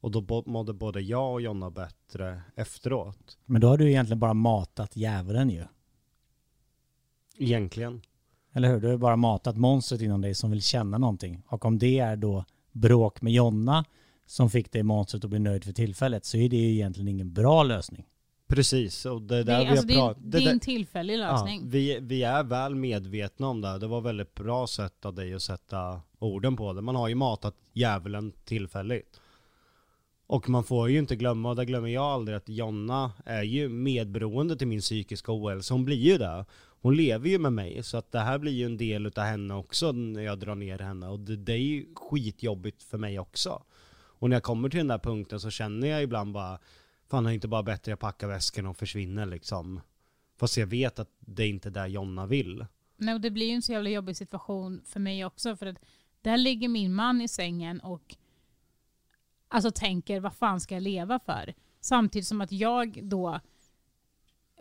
[0.00, 3.38] Och då mådde både jag och Jonna bättre efteråt.
[3.44, 5.64] Men då har du egentligen bara matat djävulen ju.
[7.38, 8.02] Egentligen.
[8.52, 8.80] Eller hur?
[8.80, 11.42] Du har bara matat monstret inom dig som vill känna någonting.
[11.46, 13.84] Och om det är då bråk med Jonna
[14.26, 17.32] som fick det monstret att bli nöjd för tillfället så är det ju egentligen ingen
[17.32, 18.04] bra lösning.
[18.46, 20.22] Precis, och det är det, där är- vi alltså, har det, är, pratat...
[20.32, 21.60] det är en tillfällig lösning.
[21.60, 23.78] Ja, vi, vi är väl medvetna om det.
[23.78, 26.80] Det var väldigt bra sätt av dig att sätta orden på det.
[26.80, 29.20] Man har ju matat djävulen tillfälligt.
[30.26, 33.68] Och man får ju inte glömma, och det glömmer jag aldrig, att Jonna är ju
[33.68, 35.74] medberoende till min psykiska ohälsa.
[35.74, 36.44] Hon blir ju det.
[36.84, 39.54] Hon lever ju med mig, så att det här blir ju en del utav henne
[39.54, 41.08] också när jag drar ner henne.
[41.08, 43.62] Och det, det är ju skitjobbigt för mig också.
[43.94, 46.58] Och när jag kommer till den där punkten så känner jag ibland bara,
[47.06, 49.80] fan det är inte bara bättre jag packar väskan och försvinner liksom.
[50.36, 52.66] Fast jag vet att det är inte där Jonna vill.
[52.96, 55.56] Nej, och det blir ju en så jävla jobbig situation för mig också.
[55.56, 55.78] För att
[56.22, 58.16] där ligger min man i sängen och
[59.48, 61.54] alltså tänker vad fan ska jag leva för?
[61.80, 63.40] Samtidigt som att jag då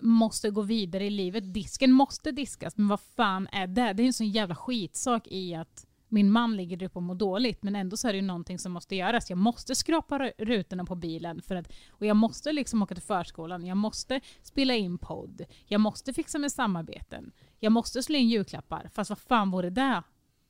[0.04, 1.54] måste gå vidare i livet.
[1.54, 3.94] Disken måste diskas, men vad fan är det?
[3.94, 7.16] Det är en sån jävla skitsak i att min man ligger där uppe och mår
[7.16, 9.30] dåligt, men ändå så är det ju någonting som måste göras.
[9.30, 13.66] Jag måste skrapa rutorna på bilen, för att, och jag måste liksom åka till förskolan,
[13.66, 18.90] jag måste spela in podd, jag måste fixa med samarbeten, jag måste slå in julklappar,
[18.94, 20.04] fast vad fan vore det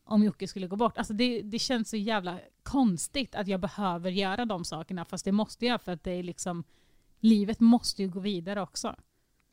[0.05, 0.97] om Jocke skulle gå bort?
[0.97, 5.31] Alltså det, det känns så jävla konstigt att jag behöver göra de sakerna, fast det
[5.31, 6.63] måste jag för att det är liksom,
[7.19, 8.95] livet måste ju gå vidare också.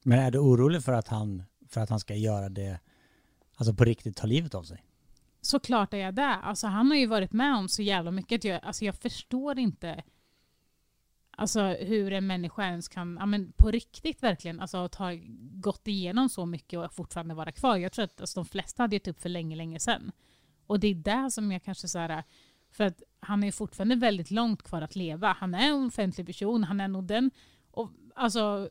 [0.02, 2.78] Men är du orolig för att han, för att han ska göra det,
[3.54, 4.84] alltså på riktigt ta livet av sig?
[5.40, 6.26] Såklart är jag det.
[6.26, 8.40] Alltså, han har ju varit med om så jävla mycket.
[8.40, 10.02] att Jag, alltså, jag förstår inte
[11.30, 15.10] alltså, hur en människa ens kan, ja, men på riktigt verkligen, alltså, ha
[15.52, 17.76] gått igenom så mycket och fortfarande vara kvar.
[17.76, 20.12] Jag tror att alltså, de flesta hade gett upp för länge, länge sedan.
[20.66, 22.24] Och det är där som jag kanske så här,
[22.72, 25.36] för att han är fortfarande väldigt långt kvar att leva.
[25.38, 27.30] Han är en offentlig person, han är nog den
[27.70, 28.70] och, alltså,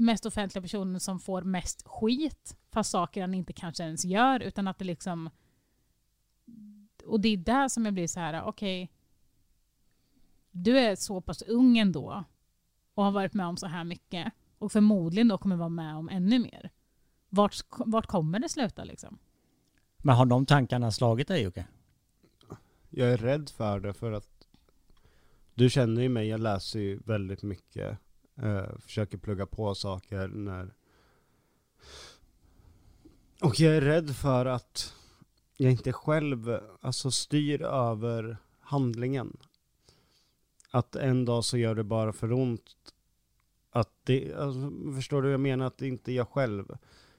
[0.00, 4.68] mest offentliga personen som får mest skit, fast saker han inte kanske ens gör, utan
[4.68, 5.30] att det liksom
[7.06, 8.90] och det är där som jag blir så här, okej,
[10.50, 12.24] du är så pass ung ändå
[12.94, 16.08] och har varit med om så här mycket och förmodligen då kommer vara med om
[16.08, 16.70] ännu mer.
[17.28, 19.18] Vart, vart kommer det sluta liksom?
[19.98, 21.66] Men har de tankarna slagit dig Jocke?
[22.90, 24.46] Jag är rädd för det för att
[25.54, 27.98] du känner ju mig, jag läser ju väldigt mycket.
[28.42, 30.74] Eh, försöker plugga på saker när...
[33.40, 34.94] Och jag är rädd för att
[35.56, 39.36] jag inte själv alltså styr över handlingen.
[40.70, 42.76] Att en dag så gör det bara för ont.
[43.70, 45.66] Att det, alltså, förstår du jag menar?
[45.66, 46.76] Att det inte är jag själv.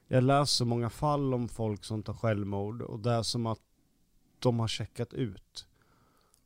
[0.07, 3.61] Jag läser så många fall om folk som tar självmord och det är som att
[4.39, 5.67] de har checkat ut.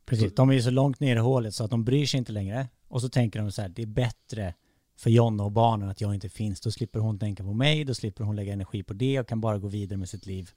[0.06, 2.32] Precis, de är ju så långt ner i hålet så att de bryr sig inte
[2.32, 2.68] längre.
[2.88, 4.54] Och så tänker de så här, det är bättre
[4.96, 6.62] för Jonna och barnen att jag inte finns.
[6.62, 9.42] Då slipper hon tänka på mig, då slipper hon lägga energi på det och kan
[9.42, 10.52] bara gå vidare med sitt liv.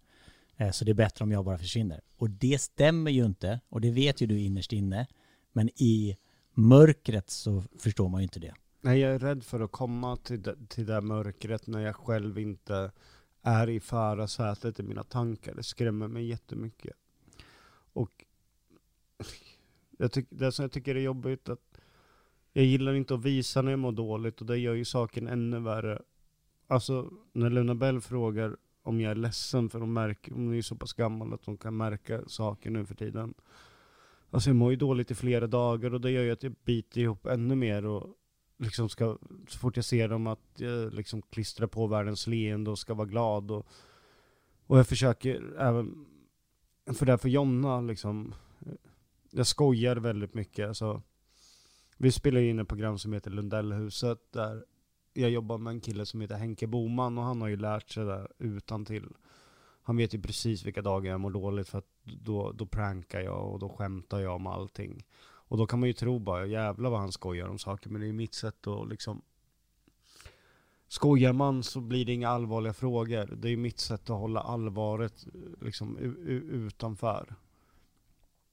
[0.57, 2.01] Eh, så det är bättre om jag bara försvinner.
[2.17, 5.07] Och det stämmer ju inte, och det vet ju du innerst inne.
[5.53, 6.17] Men i
[6.55, 8.55] mörkret så förstår man ju inte det.
[8.81, 12.39] Nej, jag är rädd för att komma till det, till det mörkret när jag själv
[12.39, 12.93] inte
[13.43, 15.55] är i förarsätet i mina tankar.
[15.55, 16.97] Det skrämmer mig jättemycket.
[17.93, 18.25] Och
[19.99, 21.68] jag tyck, det som jag tycker är jobbigt att
[22.59, 25.61] jag gillar inte att visa när jag mår dåligt och det gör ju saken ännu
[25.61, 26.03] värre.
[26.67, 30.63] Alltså, när Luna Bell frågar om jag är ledsen för hon, märker, hon är ju
[30.63, 33.35] så pass gammal att hon kan märka saker nu för tiden.
[34.31, 37.01] Alltså jag mår ju dåligt i flera dagar och det gör ju att jag biter
[37.01, 38.15] ihop ännu mer och
[38.57, 39.19] liksom ska,
[39.49, 43.09] så fort jag ser dem att jag liksom klistrar på världens leende och ska vara
[43.09, 43.67] glad och,
[44.67, 46.07] och jag försöker även,
[46.93, 48.35] för det här för Jonna liksom,
[49.31, 51.03] jag skojar väldigt mycket alltså.
[52.01, 54.65] Vi spelar in ett program som heter Lundellhuset där
[55.13, 58.05] jag jobbar med en kille som heter Henke Boman och han har ju lärt sig
[58.05, 59.09] det utan till.
[59.83, 63.53] Han vet ju precis vilka dagar jag mår dåligt för att då, då prankar jag
[63.53, 65.07] och då skämtar jag om allting.
[65.21, 68.05] Och då kan man ju tro bara, jävlar vad han skojar om saker, men det
[68.05, 69.23] är ju mitt sätt att liksom
[70.91, 73.27] Skojar man så blir det inga allvarliga frågor.
[73.37, 75.27] Det är ju mitt sätt att hålla allvaret
[75.61, 75.97] liksom
[76.51, 77.35] utanför.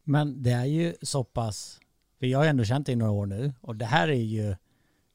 [0.03, 1.79] Men det är ju så pass,
[2.19, 4.13] för jag har ju ändå känt dig i några år nu och det här är
[4.13, 4.49] ju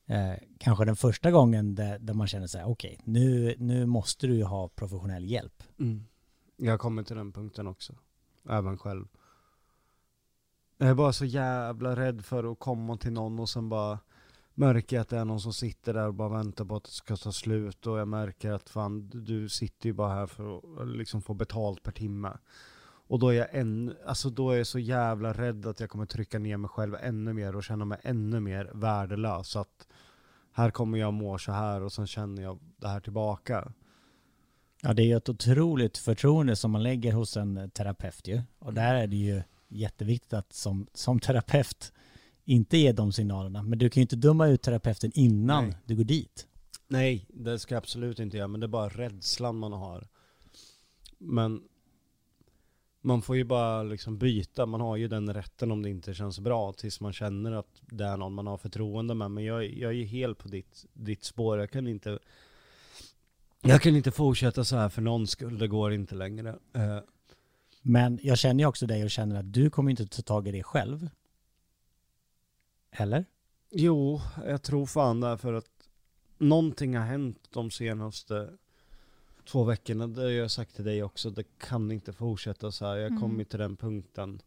[0.07, 4.27] eh, kanske den första gången där, där man känner så här, okej, nu, nu måste
[4.27, 5.63] du ju ha professionell hjälp.
[5.79, 6.05] Mm.
[6.57, 7.95] Jag kommer till den punkten också.
[8.49, 9.07] Även själv.
[10.79, 13.99] Jag är bara så jävla rädd för att komma till någon och sen bara
[14.55, 17.17] märker att det är någon som sitter där och bara väntar på att det ska
[17.17, 21.23] ta slut och jag märker att fan, du sitter ju bara här för att liksom
[21.23, 22.33] få betalt per timme.
[23.11, 26.07] Och då är jag än, alltså då är jag så jävla rädd att jag kommer
[26.07, 29.49] trycka ner mig själv ännu mer och känna mig ännu mer värdelös.
[29.49, 29.89] Så att
[30.53, 33.73] här kommer jag må så här och sen känner jag det här tillbaka.
[34.83, 38.43] Ja, det är ju ett otroligt förtroende som man lägger hos en terapeut ju.
[38.59, 41.93] Och där är det ju jätteviktigt att som, som terapeut
[42.45, 43.63] inte ge de signalerna.
[43.63, 45.77] Men du kan ju inte döma ut terapeuten innan Nej.
[45.85, 46.47] du går dit.
[46.89, 50.09] Nej, det ska jag absolut inte göra, men det är bara rädslan man har.
[51.19, 51.63] Men
[53.01, 56.41] man får ju bara liksom byta, man har ju den rätten om det inte känns
[56.41, 59.31] bra tills man känner att det är någon man har förtroende med.
[59.31, 62.19] Men jag, jag är ju helt på ditt, ditt spår, jag kan inte
[63.63, 66.59] jag kan inte fortsätta så här för någon skull, det går inte längre.
[66.73, 66.99] Eh,
[67.83, 70.53] Men jag känner ju också dig och känner att du kommer inte ta tag i
[70.53, 71.09] det själv.
[72.91, 73.25] Eller?
[73.71, 75.89] Jo, jag tror fan det för att
[76.39, 78.51] någonting har hänt de senaste
[79.45, 80.07] två veckorna.
[80.07, 81.31] Det har jag sagt till dig också.
[81.31, 82.97] Det kan inte fortsätta så här.
[82.97, 83.21] Jag Mm.
[83.21, 84.41] kommit till den punkten.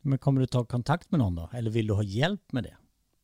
[0.00, 1.50] Men kommer du ta kontakt med någon då?
[1.52, 2.76] Eller vill du ha hjälp med det?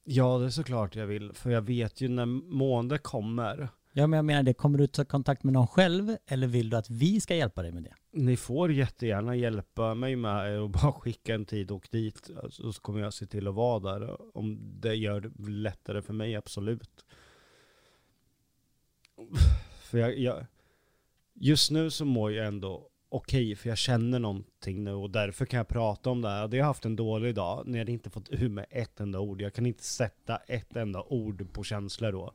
[0.04, 1.32] Ja, det är såklart jag vill.
[1.32, 3.68] För jag vet ju när mående kommer.
[3.92, 4.54] Ja, men jag menar det.
[4.54, 6.16] Kommer du ta kontakt med någon själv?
[6.26, 7.94] Eller vill du att vi ska hjälpa dig med det?
[8.10, 12.30] Ni får jättegärna hjälpa mig med och bara skicka en tid och dit.
[12.42, 14.36] Alltså, så kommer jag se till att vara där.
[14.36, 17.04] Om det gör det lättare för mig, absolut.
[19.86, 20.46] För jag, jag
[21.34, 25.58] just nu så mår jag ändå okej, för jag känner någonting nu och därför kan
[25.58, 26.40] jag prata om det här.
[26.40, 29.40] Hade jag haft en dålig dag, när jag inte fått ur mig ett enda ord,
[29.40, 32.32] jag kan inte sätta ett enda ord på känslor då.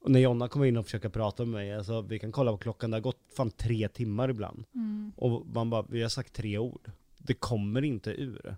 [0.00, 2.58] Och när Jonna kommer in och försöker prata med mig, alltså vi kan kolla på
[2.58, 4.64] klockan, det har gått fan tre timmar ibland.
[4.74, 5.12] Mm.
[5.16, 6.90] Och man bara, vi har sagt tre ord.
[7.18, 8.56] Det kommer inte ur.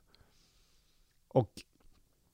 [1.28, 1.50] Och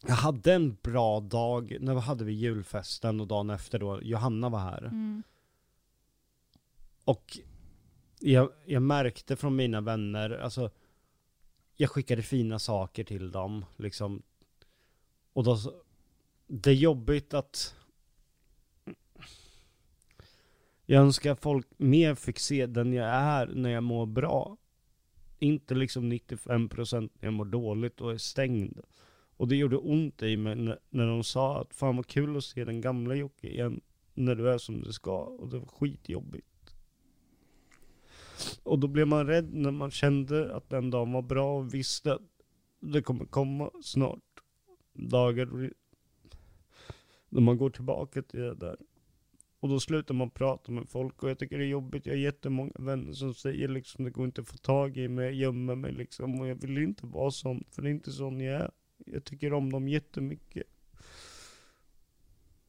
[0.07, 4.59] jag hade en bra dag, när hade vi julfesten och dagen efter då, Johanna var
[4.59, 4.85] här.
[4.85, 5.23] Mm.
[7.05, 7.39] Och
[8.21, 10.71] jag, jag märkte från mina vänner, alltså
[11.77, 14.23] jag skickade fina saker till dem liksom.
[15.33, 15.59] Och då,
[16.47, 17.75] det är jobbigt att
[20.87, 24.57] jag önskar folk mer fick se den jag är när jag mår bra.
[25.39, 28.81] Inte liksom 95% när jag mår dåligt och är stängd.
[29.39, 30.55] Och det gjorde ont i mig
[30.91, 33.81] när, de sa att fan vad kul att se den gamla Jocke igen.
[34.15, 35.21] När du är som du ska.
[35.21, 36.75] Och det var skitjobbigt.
[38.63, 42.15] Och då blev man rädd när man kände att den dagen var bra och visste
[42.15, 42.23] att
[42.81, 44.21] det kommer komma snart.
[44.93, 45.71] Dagar då
[47.29, 48.77] när man går tillbaka till det där.
[49.61, 52.07] Och då slutar man prata med folk och jag tycker det är jobbigt.
[52.07, 55.25] Jag har jättemånga vänner som säger liksom det går inte att få tag i mig,
[55.25, 56.41] jag gömmer mig liksom.
[56.41, 58.71] Och jag vill inte vara sån, för det är inte sån jag är.
[59.13, 60.67] Jag tycker om dem jättemycket.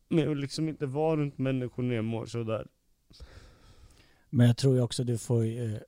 [0.09, 2.67] Men jag vill liksom inte vara runt människor när jag mår sådär.
[4.29, 5.79] Men jag tror ju också du får ju.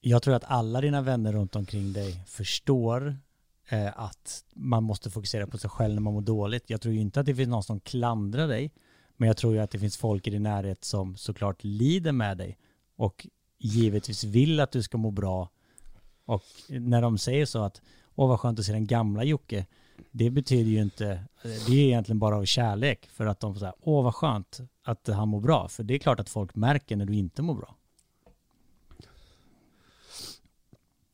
[0.00, 3.16] Jag tror att alla dina vänner runt omkring dig förstår
[3.68, 6.70] eh, att man måste fokusera på sig själv när man mår dåligt.
[6.70, 8.72] Jag tror ju inte att det finns någon som klandrar dig,
[9.16, 12.38] men jag tror ju att det finns folk i din närhet som såklart lider med
[12.38, 12.58] dig
[12.96, 13.26] och
[13.58, 15.50] givetvis vill att du ska må bra.
[16.24, 17.82] Och när de säger så att
[18.14, 19.66] åh vad skönt att se den gamla Jocke,
[20.10, 24.04] det betyder ju inte, det är egentligen bara av kärlek för att de säger åh
[24.04, 25.68] vad skönt att han mår bra.
[25.68, 27.76] För det är klart att folk märker när du inte mår bra.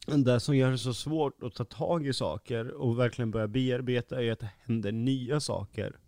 [0.07, 4.23] Det som gör det så svårt att ta tag i saker och verkligen börja bearbeta
[4.23, 5.99] är att det händer nya saker.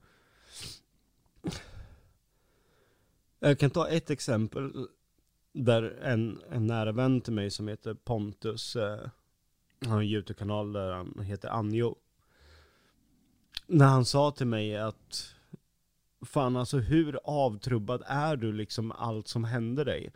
[3.40, 4.88] Jag kan ta ett exempel
[5.52, 9.08] där en, en nära vän till mig som heter Pontus, eh,
[9.80, 11.96] han har en YouTube-kanal där han heter Anjo.
[13.66, 15.34] När han sa till mig att
[16.22, 20.12] Fan alltså hur avtrubbad är du liksom allt som hände dig?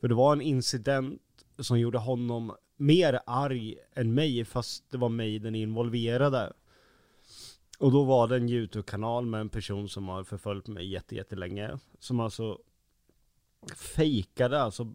[0.00, 1.22] För det var en incident
[1.58, 6.52] som gjorde honom mer arg än mig fast det var mig den involverade.
[7.78, 11.78] Och då var det en YouTube-kanal med en person som har förföljt mig jättelänge.
[11.98, 12.58] Som alltså
[13.74, 14.94] fejkade, alltså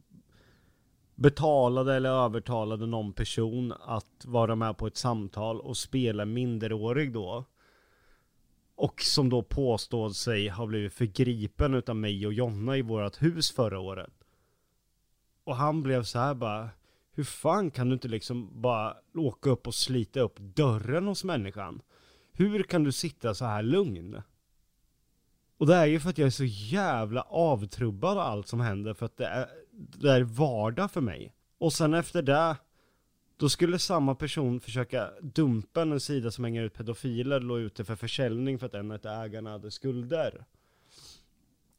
[1.16, 7.46] betalade eller övertalade någon person att vara med på ett samtal och spela minderårig då.
[8.76, 13.52] Och som då påstod sig ha blivit förgripen utav mig och Jonna i vårat hus
[13.52, 14.14] förra året.
[15.44, 16.70] Och han blev så här bara
[17.14, 21.82] hur fan kan du inte liksom bara åka upp och slita upp dörren hos människan?
[22.32, 24.22] Hur kan du sitta så här lugn?
[25.58, 28.94] Och det är ju för att jag är så jävla avtrubbad av allt som händer
[28.94, 29.48] för att det är,
[29.88, 31.34] det är vardag för mig.
[31.58, 32.56] Och sen efter det,
[33.38, 37.96] då skulle samma person försöka dumpa en sida som hänger ut pedofiler, låg ute för
[37.96, 40.46] försäljning för att en av ägarna hade skulder.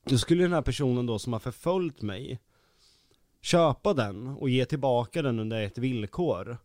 [0.04, 2.40] Då skulle den här personen då som har förföljt mig
[3.40, 6.58] köpa den och ge tillbaka den under ett villkor.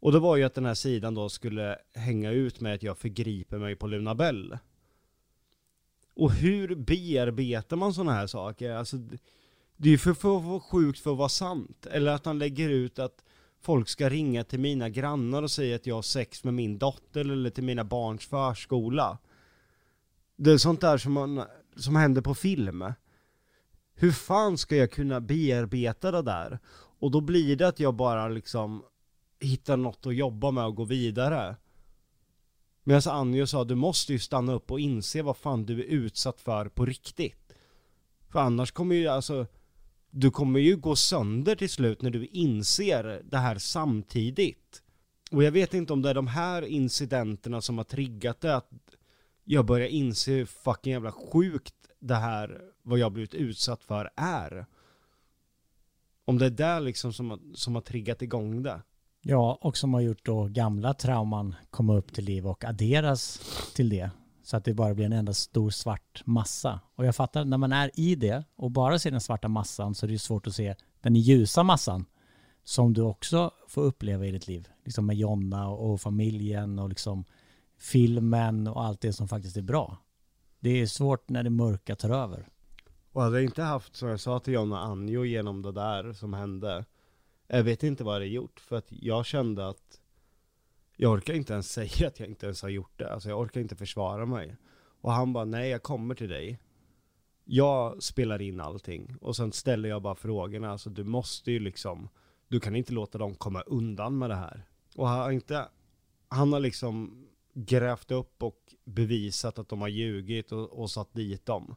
[0.00, 2.98] Och det var ju att den här sidan då skulle hänga ut med att jag
[2.98, 4.58] förgriper mig på Luna Bell.
[6.14, 8.70] Och hur bearbetar man sådana här saker?
[8.70, 8.96] Alltså,
[9.76, 11.86] det är ju för, för, för sjukt för att vara sant.
[11.86, 13.24] Eller att han lägger ut att
[13.60, 17.20] folk ska ringa till mina grannar och säga att jag har sex med min dotter
[17.20, 19.18] eller till mina barns förskola.
[20.36, 21.44] Det är sånt där som, man,
[21.76, 22.84] som händer på film.
[23.94, 26.58] Hur fan ska jag kunna bearbeta det där?
[26.98, 28.82] Och då blir det att jag bara liksom
[29.40, 31.56] hittar något att jobba med och gå vidare.
[32.84, 36.40] Medan Anjo sa, du måste ju stanna upp och inse vad fan du är utsatt
[36.40, 37.52] för på riktigt.
[38.28, 39.46] För annars kommer ju alltså,
[40.18, 44.82] du kommer ju gå sönder till slut när du inser det här samtidigt.
[45.30, 48.70] Och jag vet inte om det är de här incidenterna som har triggat det, att
[49.44, 54.66] jag börjar inse hur fucking jävla sjukt det här, vad jag blivit utsatt för, är.
[56.24, 58.82] Om det är det liksom som, som har triggat igång det.
[59.20, 63.40] Ja, och som har gjort då gamla trauman komma upp till liv och adderas
[63.74, 64.10] till det.
[64.46, 66.80] Så att det bara blir en enda stor svart massa.
[66.94, 70.06] Och jag fattar, när man är i det och bara ser den svarta massan så
[70.06, 72.04] är det svårt att se den ljusa massan
[72.64, 74.68] som du också får uppleva i ditt liv.
[74.84, 77.24] Liksom med Jonna och familjen och liksom
[77.78, 79.98] filmen och allt det som faktiskt är bra.
[80.60, 82.48] Det är svårt när det mörka tar över.
[83.12, 86.32] Och hade jag inte haft, som jag sa till Jonna Anjo genom det där som
[86.32, 86.84] hände,
[87.46, 90.00] jag vet inte vad det gjort, för att jag kände att
[90.96, 93.60] jag orkar inte ens säga att jag inte ens har gjort det, alltså jag orkar
[93.60, 94.56] inte försvara mig.
[95.00, 96.58] Och han bara, nej jag kommer till dig.
[97.44, 102.08] Jag spelar in allting, och sen ställer jag bara frågorna, alltså du måste ju liksom,
[102.48, 104.68] du kan inte låta dem komma undan med det här.
[104.96, 105.68] Och han har inte,
[106.28, 111.46] han har liksom grävt upp och bevisat att de har ljugit och, och satt dit
[111.46, 111.76] dem.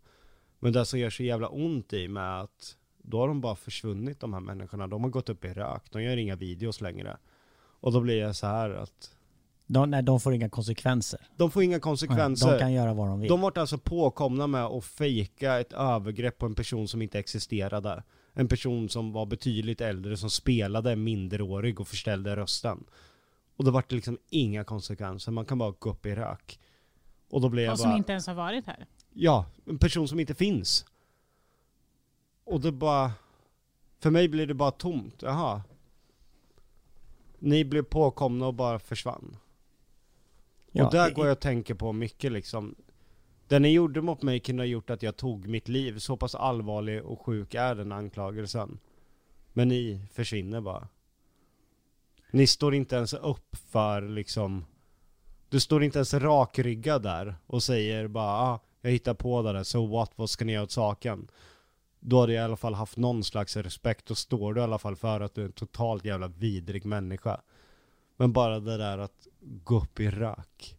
[0.60, 4.19] Men det som gör så jävla ont i med att då har de bara försvunnit
[4.19, 4.88] de här människorna.
[4.88, 5.91] De har gått upp i rök.
[5.91, 7.17] De gör inga videos längre.
[7.79, 9.11] Och då blir jag så här att
[9.67, 11.19] de, nej, de får inga konsekvenser.
[11.37, 12.51] De får inga konsekvenser.
[12.51, 13.29] De kan göra vad de vill.
[13.29, 18.03] De vart alltså påkomna med att fejka ett övergrepp på en person som inte existerade.
[18.33, 22.84] En person som var betydligt äldre, som spelade minderårig och förställde rösten.
[23.55, 26.59] Och då vart det liksom inga konsekvenser, man kan bara gå upp i rök.
[27.30, 27.77] Och då blir jag bara...
[27.77, 28.86] som inte ens har varit här.
[29.13, 30.86] Ja, en person som inte finns.
[32.43, 33.11] Och det bara...
[33.99, 35.61] För mig blir det bara tomt, jaha.
[37.39, 39.37] Ni blev påkomna och bara försvann.
[40.71, 42.75] Ja, och där det- går jag och tänker på mycket liksom.
[43.47, 45.99] Det ni gjorde mot mig kunde ha gjort att jag tog mitt liv.
[45.99, 48.79] Så pass allvarlig och sjuk är den anklagelsen.
[49.53, 50.87] Men ni försvinner bara.
[52.31, 54.65] Ni står inte ens upp för liksom
[55.49, 59.63] Du står inte ens rakryggad där och säger bara ah, jag hittar på det där,
[59.63, 61.27] so what, vad ska ni göra åt saken?
[62.00, 64.06] Då hade jag i alla fall haft någon slags respekt.
[64.06, 67.41] Då står du i alla fall för att du är en totalt jävla vidrig människa.
[68.18, 70.78] Men bara det där att gå upp i rök.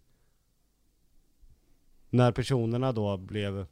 [2.10, 3.66] När personerna då blev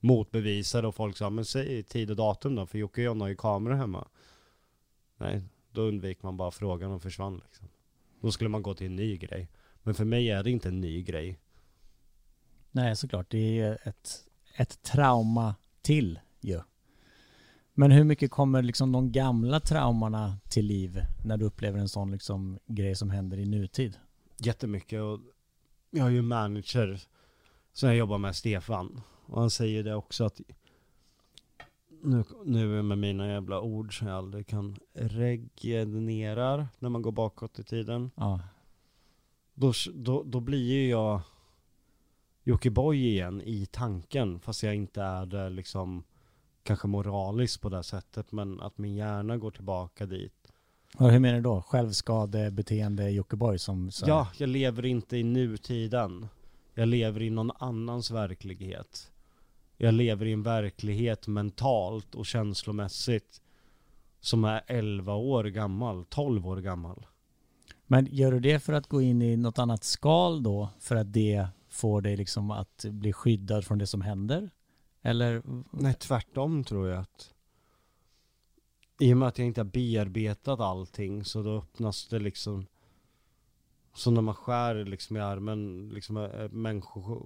[0.00, 3.28] motbevisade och folk sa men säg tid och datum då, för Jocke och John har
[3.28, 4.08] ju kameror hemma.
[5.16, 7.68] Nej, då undvek man bara frågan och försvann liksom.
[8.20, 9.48] Då skulle man gå till en ny grej.
[9.82, 11.38] Men för mig är det inte en ny grej.
[12.70, 13.30] Nej, såklart.
[13.30, 14.24] Det är ett,
[14.56, 16.60] ett trauma till ju.
[17.74, 22.12] Men hur mycket kommer liksom de gamla traumorna till liv när du upplever en sån
[22.12, 23.98] liksom grej som händer i nutid?
[24.36, 25.20] Jättemycket och
[25.90, 27.00] jag har ju en manager
[27.72, 29.00] som jag jobbar med, Stefan.
[29.26, 30.40] Och han säger det också att
[32.02, 37.58] nu, nu med mina jävla ord som jag aldrig kan regenererar när man går bakåt
[37.58, 38.10] i tiden.
[38.14, 38.40] Ja.
[39.54, 41.20] Då, då, då blir ju jag
[42.44, 46.04] Jockiboi igen i tanken, fast jag inte är det liksom
[46.62, 50.52] kanske moraliskt på det sättet, men att min hjärna går tillbaka dit.
[50.98, 51.62] Och hur menar du då?
[51.62, 53.90] Självskadebeteende Jockiboi som...
[53.90, 56.28] Så Ja, jag lever inte i nutiden.
[56.74, 59.10] Jag lever i någon annans verklighet.
[59.76, 63.40] Jag lever i en verklighet mentalt och känslomässigt
[64.20, 67.06] som är 11 år gammal, 12 år gammal.
[67.86, 70.68] Men gör du det för att gå in i något annat skal då?
[70.78, 74.50] För att det får dig liksom att bli skyddad från det som händer?
[75.02, 75.42] Eller?
[75.70, 77.34] Nej, tvärtom tror jag att
[79.00, 82.66] i och med att jag inte har bearbetat allting så då öppnas det liksom
[83.94, 87.22] som när man skär liksom i armen, liksom äh, människor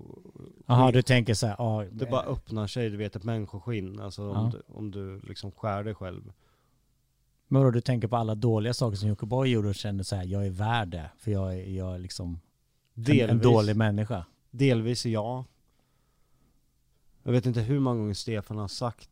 [0.67, 1.85] Jaha, du tänker så här, ja.
[1.93, 4.53] Det bara öppnar sig, du vet ett människoskinn, alltså om, Ja.
[4.53, 6.33] du, om du liksom skär dig själv
[7.49, 10.25] Men vadå, du tänker på alla dåliga saker som Jockiboi gjorde och kände så här,
[10.25, 11.11] jag är värd det.
[11.19, 12.41] För jag är, jag är liksom
[12.95, 14.25] en, en dålig människa.
[14.51, 15.45] delvis ja
[17.27, 19.11] Jag vet inte hur många gånger Stefan har sagt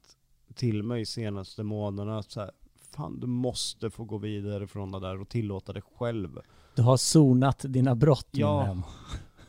[0.55, 2.51] till mig senaste månaderna att så här,
[2.97, 6.41] Fan du måste få gå vidare från det där och tillåta dig själv
[6.75, 8.83] Du har sonat dina brott Ja.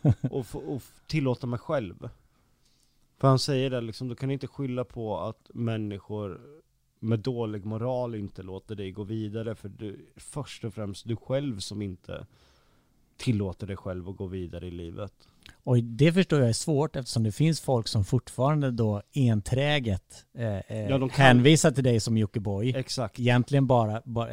[0.31, 2.09] och, få, och tillåta mig själv.
[3.17, 6.41] För han säger det liksom, du kan inte skylla på att människor
[6.99, 11.59] med dålig moral inte låter dig gå vidare, för du, först och främst du själv
[11.59, 12.27] som inte
[13.17, 15.29] tillåter dig själv att gå vidare i livet.
[15.63, 20.57] Och det förstår jag är svårt eftersom det finns folk som fortfarande då enträget eh,
[20.57, 22.73] eh, Ja, kan- hänvisar till dig som Jockiboi.
[22.75, 23.19] Exakt.
[23.19, 24.27] Egentligen bara, bara,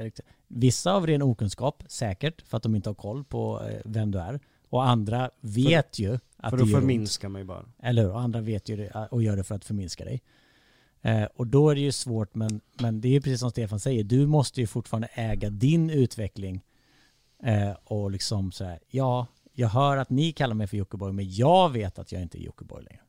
[0.49, 4.19] vissa av ren okunskap säkert för att de inte har koll på eh, vem du
[4.19, 4.41] är.
[4.69, 7.65] Och andra vet ju att För att förminska mig bara.
[7.83, 8.11] Eller hur?
[8.11, 10.23] Och andra vet ju det eh, och gör det för att förminska dig.
[11.03, 13.81] Eh, och då är det ju svårt, men, men det är ju precis som Stefan
[13.81, 16.61] säger, du måste ju fortfarande äga din utveckling.
[17.43, 19.27] Eh, och liksom så här, ja,
[19.61, 22.43] jag hör att ni kallar mig för Jockiboi, men jag vet att jag inte är
[22.43, 23.03] Jockiboi längre.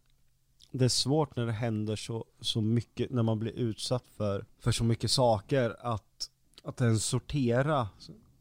[0.71, 4.71] Det är svårt när det händer så, så mycket, när man blir utsatt för, för
[4.71, 6.29] så mycket saker att,
[6.63, 7.89] att ens sortera.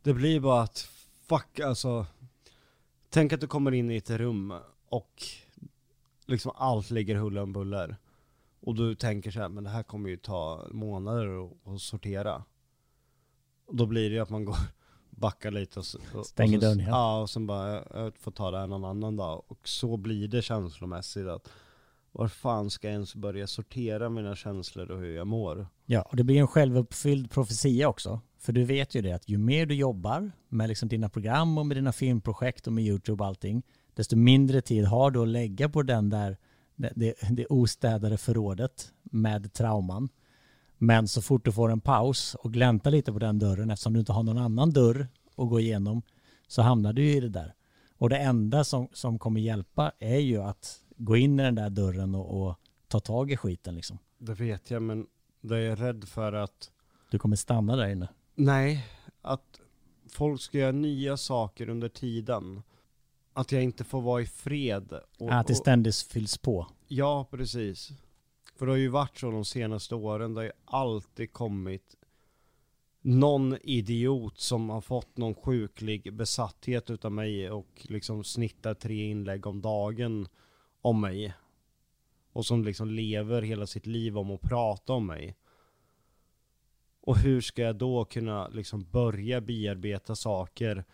[0.02, 0.88] Det blir bara att,
[1.26, 2.06] fuck alltså.
[3.11, 4.54] Tänk att du kommer in i ett rum
[4.88, 5.24] och
[6.26, 7.96] liksom allt ligger huller om buller.
[8.61, 12.44] Och du tänker så här, men det här kommer ju ta månader att, sortera.
[13.66, 14.56] Och då blir det ju att man går,
[15.21, 16.89] backar lite och, och Stänger och så, dörren, ja.
[16.89, 19.43] Ja, och sen bara, jag får ta det här någon annan dag.
[19.49, 21.49] Och så blir det känslomässigt att
[22.12, 25.66] var fan ska jag ens börja sortera mina känslor och hur jag mår?
[25.87, 28.21] Ja, och det blir en självuppfylld profetia också.
[28.39, 31.66] För du vet ju det att ju mer du jobbar med liksom dina program och
[31.66, 33.62] med dina filmprojekt och med YouTube och allting,
[33.95, 36.37] desto mindre tid har du att lägga på den där,
[36.77, 40.09] det, det, det ostädade förrådet med trauman.
[40.83, 44.01] Men så fort du får en paus och glänta lite på den dörren eftersom du
[44.01, 46.03] inte har någon annan dörr att gå igenom
[46.49, 47.55] så hamnar du i det där.
[47.99, 51.70] Och det enda som, som kommer hjälpa är ju att gå in i den där
[51.70, 52.55] dörren och, och
[52.89, 53.99] ta tag i skiten liksom.
[54.18, 55.07] Det vet jag, men
[55.41, 56.70] det är jag rädd för att,
[57.11, 58.09] Du kommer stanna där inne.
[58.35, 58.87] nej,
[59.22, 59.61] att
[60.11, 62.62] folk ska göra nya saker under tiden.
[63.33, 64.93] Att jag inte får vara i fred.
[65.18, 66.66] Och, Att det ständigt fylls på.
[66.89, 67.91] ja, precis.
[68.61, 71.96] För det har ju varit så de senaste åren, det har ju alltid kommit
[73.00, 79.46] någon idiot som har fått någon sjuklig besatthet utav mig och liksom snittar tre inlägg
[79.46, 80.28] om dagen
[80.80, 81.34] om mig.
[82.32, 85.36] Och som liksom lever hela sitt liv om att prata om mig.
[87.00, 90.84] Och hur ska jag då kunna liksom börja bearbeta saker?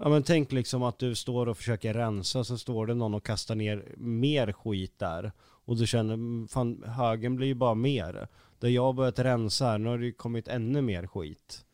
[0.00, 3.26] Ja men tänk liksom att du står och försöker rensa så står det någon och
[3.26, 5.32] kastar ner mer skit där.
[5.66, 8.28] Och du känner, mm, fan högen blir ju bara mer.
[8.58, 11.64] Där jag har börjat rensa här, nu har det ju kommit ännu mer skit.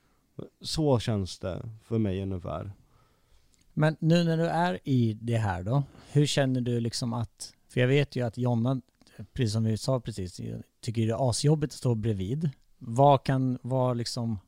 [0.61, 2.72] Så känns det för mig ungefär.
[3.72, 5.82] Men nu när du är i det här då,
[6.12, 8.80] hur känner du liksom att, för jag vet ju att Jonna
[9.32, 10.40] precis som vi sa precis,
[10.80, 12.51] tycker det är asjobbigt att stå bredvid.
[12.78, 14.38] Vad kan vara liksom,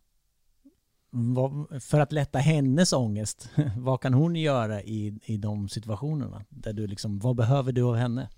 [1.10, 6.44] vad, för att lätta hennes ångest, vad kan hon göra i, i de situationerna?
[6.48, 8.28] Där du liksom, vad behöver du av henne?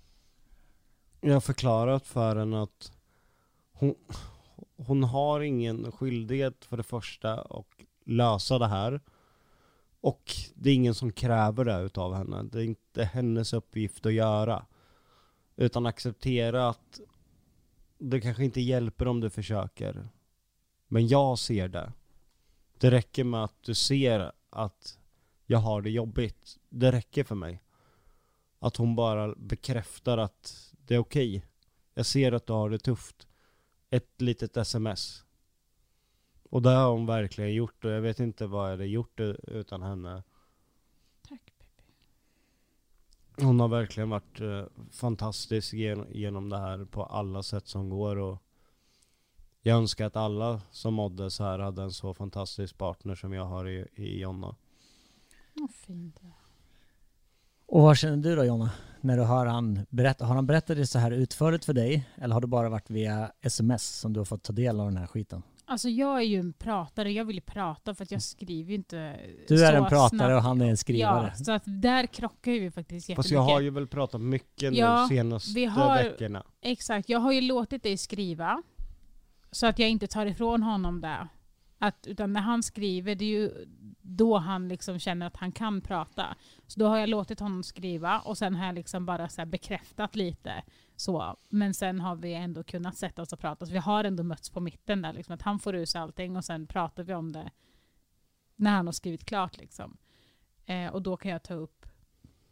[1.21, 2.91] Jag har förklarat för henne att
[3.71, 3.95] hon,
[4.77, 9.01] hon har ingen skyldighet för det första och lösa det här.
[10.01, 12.43] Och det är ingen som kräver det utav henne.
[12.43, 14.65] Det är inte hennes uppgift att göra.
[15.55, 16.99] Utan acceptera att
[17.97, 20.09] det kanske inte hjälper om du försöker.
[20.87, 21.93] Men jag ser det.
[22.77, 24.99] Det räcker med att du ser att
[25.45, 26.57] jag har det jobbigt.
[26.69, 27.61] Det räcker för mig.
[28.59, 31.45] Att hon bara bekräftar att det är okej.
[31.93, 33.27] Jag ser att du har det tufft.
[33.89, 35.23] Ett litet sms.
[36.49, 39.81] Och det har hon verkligen gjort och jag vet inte vad jag hade gjort utan
[39.81, 40.23] henne.
[41.21, 41.93] Tack baby.
[43.47, 48.15] Hon har verkligen varit eh, fantastisk gen- genom det här på alla sätt som går
[48.15, 48.43] och
[49.61, 53.45] jag önskar att alla som mådde så här hade en så fantastisk partner som jag
[53.45, 54.55] har i, i Jonna.
[55.53, 56.31] Vad fint det.
[57.67, 58.69] Och vad känner du då Jonna?
[59.01, 62.09] När du hör han berätta, har han berättat det så här utförligt för dig?
[62.15, 64.97] Eller har det bara varit via sms som du har fått ta del av den
[64.97, 65.43] här skiten?
[65.65, 68.75] Alltså jag är ju en pratare, jag vill ju prata för att jag skriver ju
[68.75, 69.15] inte
[69.47, 70.33] Du är så en pratare snabbt.
[70.33, 71.33] och han är en skrivare.
[71.37, 73.15] Ja, så att där krockar vi faktiskt jättemycket.
[73.25, 76.43] Fast jag har ju väl pratat mycket nu Ja, senaste vi har- veckorna.
[76.61, 78.63] Exakt, jag har ju låtit dig skriva.
[79.51, 81.27] Så att jag inte tar ifrån honom det.
[81.79, 83.65] Att, utan när han skriver, det är ju
[84.01, 86.35] då han liksom känner att han kan prata.
[86.67, 89.45] Så då har jag låtit honom skriva och sen har jag liksom bara så här
[89.45, 90.63] bekräftat lite.
[90.95, 91.35] Så.
[91.49, 93.65] Men sen har vi ändå kunnat sätta oss och prata.
[93.65, 95.13] Så vi har ändå mötts på mitten där.
[95.13, 97.51] Liksom, att han får ur sig allting och sen pratar vi om det
[98.55, 99.57] när han har skrivit klart.
[99.57, 99.97] Liksom.
[100.65, 101.85] Eh, och då kan jag ta upp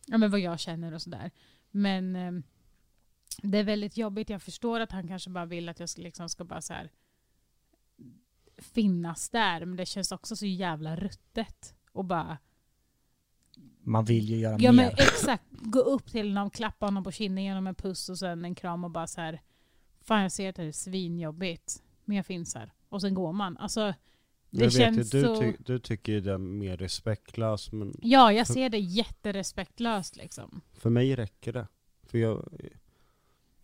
[0.06, 1.32] ja, men vad jag känner och sådär.
[1.72, 2.32] Men eh,
[3.42, 4.30] det är väldigt jobbigt.
[4.30, 6.92] Jag förstår att han kanske bara vill att jag liksom ska bara så här
[8.58, 9.66] finnas där.
[9.66, 11.76] Men det känns också så jävla ruttet.
[11.91, 12.38] Och bara,
[13.84, 14.84] Man vill ju göra ja mer.
[14.84, 18.45] men exakt, gå upp till honom, klappa honom på kinden genom en puss och sen
[18.45, 19.41] en kram och bara så här.
[20.01, 21.84] Fan jag ser att det är svinjobbigt.
[22.06, 22.74] Men jag finns här.
[22.89, 23.58] Och sen går man.
[23.58, 23.80] Alltså,
[24.49, 25.41] det Jag vet känns du, så...
[25.41, 30.62] ty- du tycker ju det är mer respektlöst men Ja, jag ser det jätterespektlöst liksom.
[30.74, 31.68] För mig räcker det.
[32.03, 32.49] För jag,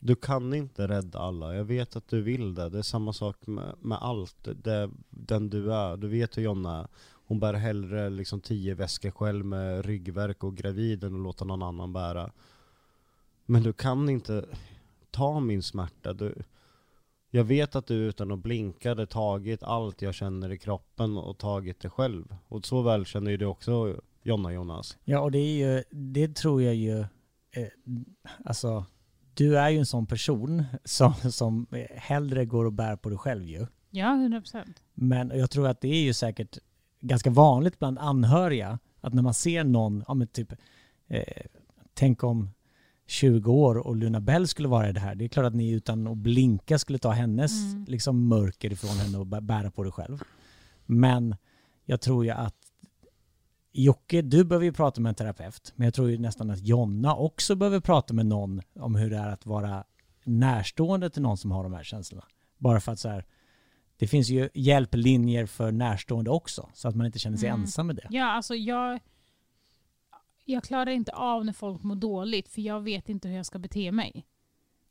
[0.03, 1.55] du kan inte rädda alla.
[1.55, 2.69] Jag vet att du vill det.
[2.69, 4.47] Det är samma sak med, med allt.
[4.63, 5.97] Det, den du är.
[5.97, 6.87] Du vet hur Jonna är.
[7.25, 11.63] Hon bär hellre liksom tio väskor själv med ryggverk och gravid än att låta någon
[11.63, 12.31] annan bära.
[13.45, 14.45] Men du kan inte
[15.11, 16.13] ta min smärta.
[16.13, 16.35] Du,
[17.29, 21.37] jag vet att du utan att blinka hade tagit allt jag känner i kroppen och
[21.37, 22.35] tagit det själv.
[22.47, 24.97] Och så väl känner ju du också Jonna Jonas.
[25.03, 26.99] Ja, och det är ju, det tror jag ju,
[27.51, 27.67] eh,
[28.45, 28.85] alltså,
[29.33, 33.49] du är ju en sån person som, som hellre går och bär på dig själv
[33.49, 33.67] ju.
[33.91, 34.83] Ja, 100 procent.
[34.93, 36.57] Men jag tror att det är ju säkert
[36.99, 40.53] ganska vanligt bland anhöriga att när man ser någon, ja men typ,
[41.07, 41.23] eh,
[41.93, 42.49] tänk om
[43.07, 45.15] 20 år och Luna Bell skulle vara i det här.
[45.15, 47.85] Det är klart att ni utan att blinka skulle ta hennes Mm.
[47.87, 50.21] liksom mörker ifrån henne och bä- bära på det själv.
[50.85, 51.35] Men
[51.85, 52.55] jag tror ju att
[53.71, 57.15] Jocke, du behöver ju prata med en terapeut, men jag tror ju nästan att Jonna
[57.15, 59.83] också behöver prata med någon om hur det är att vara
[60.23, 62.25] närstående till någon som har de här känslorna.
[62.57, 63.25] Bara för att så här,
[63.97, 67.61] det finns ju hjälplinjer för närstående också, så att man inte känner sig Mm.
[67.61, 68.07] ensam med det.
[68.09, 68.99] Ja, alltså jag...
[70.45, 73.59] Jag klarar inte av när folk mår dåligt för jag vet inte hur jag ska
[73.59, 74.11] bete mig.
[74.13, 74.23] Nej,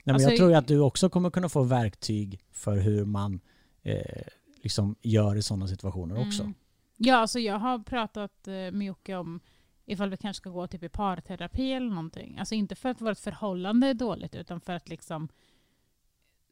[0.04, 3.40] men Alltså, jag tror ju att du också kommer kunna få verktyg för hur man
[3.82, 4.22] eh,
[4.62, 6.52] liksom gör i sådana situationer också.
[7.00, 7.08] Mm.
[7.08, 9.40] Ja, alltså jag har pratat eh, med Jocke om
[9.86, 12.38] ifall vi kanske ska gå typ i parterapi eller någonting.
[12.38, 15.28] Alltså inte för att vårt förhållande är dåligt utan för att liksom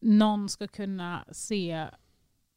[0.01, 1.87] någon ska kunna se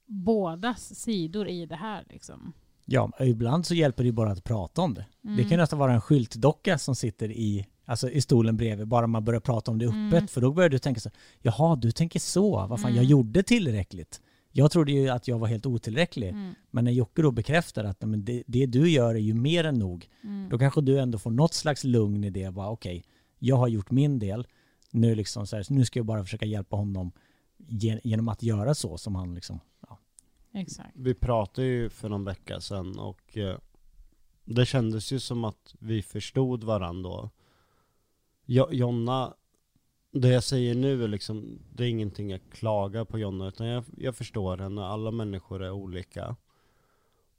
[0.06, 2.06] bådas sidor i det här.
[2.10, 2.54] Liksom.
[2.86, 5.06] Ja, ibland så hjälper det ju bara att prata om det.
[5.24, 5.38] Mm.
[5.38, 9.26] Det kan nästan vara en skyltdocka som sitter i, alltså i stolen bredvid, bara man
[9.26, 9.96] börjar prata om det öppet.
[10.14, 10.28] Mm.
[10.28, 11.10] För då börjar du tänka så
[11.42, 13.10] jaha, du tänker så, vad fan, jag Mm.
[13.12, 14.22] gjorde tillräckligt.
[14.52, 16.30] Jag trodde ju att jag var helt otillräcklig.
[16.30, 16.54] Mm.
[16.72, 19.80] Men när Jocke då bekräftar att men det, det du gör är ju mer än
[19.80, 20.50] nog, Mm.
[20.50, 22.48] då kanske du ändå får något slags lugn i det.
[22.58, 23.04] Okej,
[23.40, 24.48] jag har gjort min del.
[24.92, 27.12] Nu, liksom så här, nu ska jag bara försöka hjälpa honom
[27.58, 30.00] ge- genom att göra så som han liksom, ja.
[30.54, 30.90] Exakt.
[30.96, 33.58] Vi pratade ju för någon vecka sedan och eh,
[34.46, 37.30] det kändes ju som att vi förstod varandra då.
[38.46, 39.34] Jo, Jonna,
[40.12, 43.84] det jag säger nu är liksom, det är ingenting jag klagar på Jonna utan jag,
[43.98, 46.36] jag förstår henne, alla människor är olika.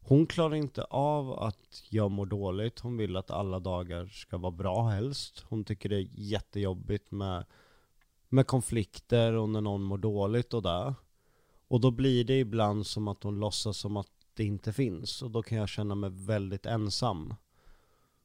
[0.01, 4.53] Hon klarar inte av att jag mår dåligt, hon vill att alla dagar ska vara
[4.53, 5.45] bra helst.
[5.49, 7.45] Hon tycker det är jättejobbigt med
[8.33, 10.95] med konflikter och när någon mår dåligt och där.
[11.68, 15.31] Och då blir det ibland som att hon låtsas som att det inte finns och
[15.31, 17.35] då kan jag känna mig väldigt ensam.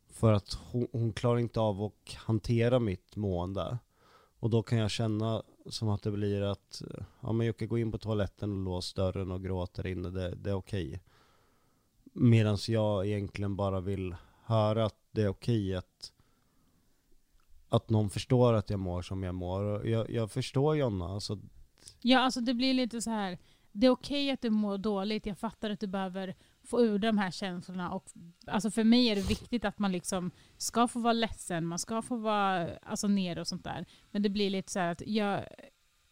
[0.09, 3.77] För att hon, hon klarar inte av att hantera mitt mående.
[4.39, 6.81] Och då kan jag känna som att det blir att,
[7.21, 10.49] ja men Jocke gå in på toaletten och lås dörren och gråter inne, det, det
[10.49, 11.01] är okej.
[12.13, 16.13] Medan jag egentligen bara vill höra att det är okej att
[17.69, 19.63] att någon förstår att jag mår som jag mår.
[19.63, 21.39] Och Jag, jag förstår Jonna, alltså,
[22.01, 23.37] Ja, alltså det blir lite så här.
[23.71, 25.25] Det är okej att du mår dåligt.
[25.25, 26.35] Jag fattar att du behöver
[26.67, 27.91] få ur de här känslorna.
[27.91, 28.05] Och,
[28.47, 31.65] alltså för mig är det viktigt att man liksom ska få vara ledsen.
[31.65, 33.85] Man ska få vara alltså, nere och sånt där.
[34.11, 35.45] Men det blir lite så här att jag,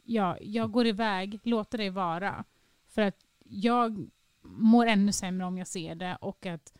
[0.03, 2.43] ja, jag går iväg, låter dig vara.
[2.87, 4.09] För att jag
[4.43, 6.17] mår ännu sämre om jag ser det.
[6.21, 6.73] Och att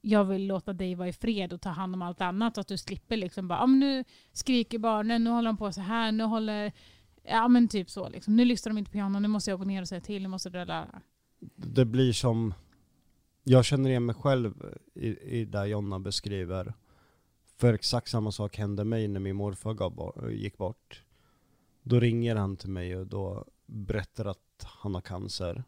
[0.00, 2.54] jag vill låta dig vara i fred och ta hand om allt annat.
[2.54, 5.72] Så att du slipper liksom bara, ah, men nu skriker barnen, nu håller de på
[5.72, 6.72] så här, nu håller
[7.26, 8.36] Ja men typ så liksom.
[8.36, 10.28] Nu lyssnar de inte på piano, nu måste jag gå ner och säga till, nu
[10.28, 10.86] måste du la
[11.56, 12.54] det blir som
[13.46, 15.08] jag känner igen mig själv i,
[15.40, 16.74] i det Jonna beskriver.
[17.56, 21.02] För exakt samma sak hände mig när min morfar gav, gick bort.
[21.82, 25.64] Då ringer han till mig och då berättar att han har cancer.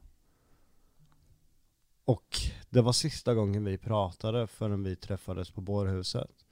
[2.04, 2.36] Och
[2.70, 6.46] det var sista gången vi pratade förrän vi träffades på bårhuset.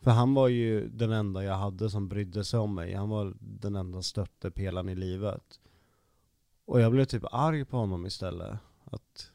[0.00, 2.94] För han var ju den enda jag hade som brydde sig om mig.
[2.94, 5.60] Han var den enda stöttepelaren i livet.
[6.64, 8.58] Och jag blev typ arg på honom istället.
[8.84, 9.32] Att,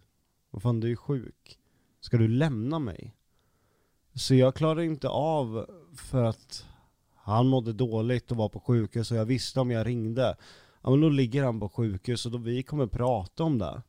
[0.50, 1.60] vad fan du är ju sjuk.
[2.02, 3.16] Ska du lämna mig?
[4.14, 6.66] Så jag klarade inte av för att
[7.16, 10.38] han mådde dåligt och var på sjukhus och jag visste om jag ringde.
[10.82, 13.82] Ja men då ligger han på sjukhus och då vi kommer prata om det.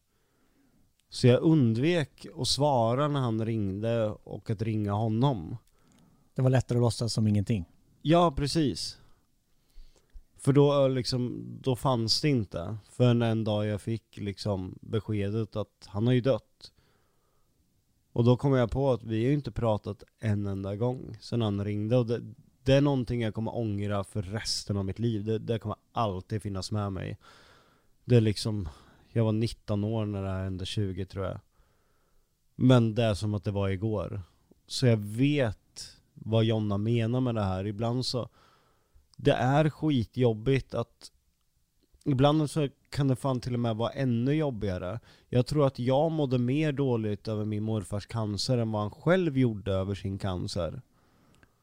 [1.08, 5.56] Så jag undvek att svara när han ringde och att ringa honom.
[6.34, 7.64] Det var lättare att låtsas som ingenting.
[8.02, 8.98] Ja, precis.
[10.36, 12.76] För då liksom, då fanns det inte.
[12.90, 16.49] Förrän en dag jag fick liksom beskedet att han har ju dött.
[18.12, 21.42] Och då kom jag på att vi har ju inte pratat en enda gång sen
[21.42, 22.22] han ringde och det,
[22.62, 25.24] det är någonting jag kommer ångra för resten av mitt liv.
[25.24, 27.18] Det, det kommer alltid finnas med mig.
[28.04, 28.68] Det är liksom,
[29.08, 31.40] jag var 19 år när det här hände, 20 tror jag.
[32.56, 34.22] Men det är som att det var igår.
[34.66, 37.66] Så jag vet vad Jonna menar med det här.
[37.66, 38.28] Ibland så
[39.16, 41.12] det är skitjobbigt att
[42.04, 46.12] Ibland så kan det fan till och med vara ännu jobbigare Jag tror att jag
[46.12, 50.82] mådde mer dåligt över min morfars cancer än vad han själv gjorde över sin cancer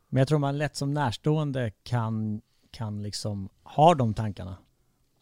[0.09, 4.57] Men jag tror man lätt som närstående kan, kan liksom ha de tankarna.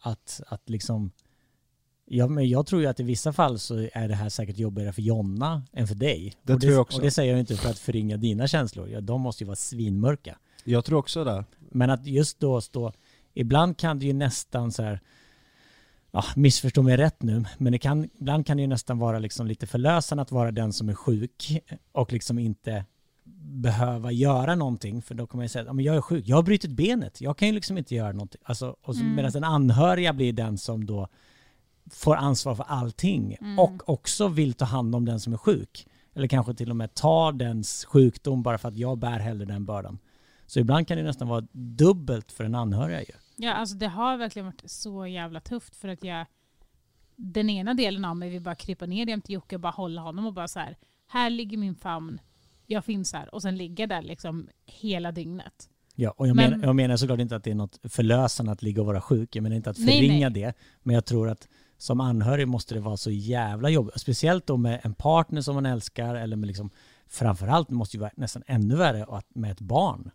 [0.00, 1.10] Att, att liksom,
[2.04, 4.92] ja, men jag tror ju att i vissa fall så är det här säkert jobbigare
[4.92, 6.34] för Jonna än för dig.
[6.42, 6.98] Det och tror jag också.
[6.98, 8.88] Och det säger jag inte för att förringa dina känslor.
[8.88, 10.38] Ja, de måste ju vara svinmörka.
[10.64, 12.92] Jag tror också det Men att just då stå,
[13.34, 15.00] ibland kan det ju nästan så här,
[16.16, 19.46] ja, missförstå mig rätt nu, men det kan, ibland kan det ju nästan vara liksom
[19.46, 21.62] lite förlösande att vara den som är sjuk
[21.92, 22.84] och liksom inte
[23.42, 26.42] behöva göra någonting, för då kommer jag säga att ja, jag är sjuk, jag har
[26.42, 28.40] brutit benet, jag kan ju liksom inte göra någonting.
[28.44, 29.14] Alltså, och så, Mm.
[29.14, 31.08] Medan den anhöriga blir den som då
[31.90, 33.58] får ansvar för allting Mm.
[33.58, 35.86] och också vill ta hand om den som är sjuk.
[36.14, 39.64] Eller kanske till och med ta dens sjukdom bara för att jag bär hellre den
[39.64, 39.98] bördan.
[40.46, 43.12] Så ibland kan det nästan vara dubbelt för en anhöriga ju.
[43.36, 46.26] Ja, alltså det har verkligen varit så jävla tufft för att jag
[47.16, 50.26] den ena delen av mig vill bara krypa ner jämte Jocke och bara hålla honom
[50.26, 50.76] och bara så här.
[51.08, 52.20] Här ligger min famn.
[52.66, 53.34] Jag finns här.
[53.34, 55.68] Och sen ligga där liksom hela dygnet.
[55.94, 58.62] Ja, och jag, Men- menar, jag menar såklart inte att det är något förlösande att
[58.62, 59.36] ligga och vara sjuk.
[59.36, 60.42] Jag menar inte att Nej, förringa nej.
[60.42, 60.54] det.
[60.82, 64.00] Men jag tror att som anhörig måste det vara så jävla jobbigt.
[64.00, 66.70] Speciellt då med en partner som man älskar eller med liksom
[67.06, 70.10] framförallt måste det vara nästan ännu värre med ett barn.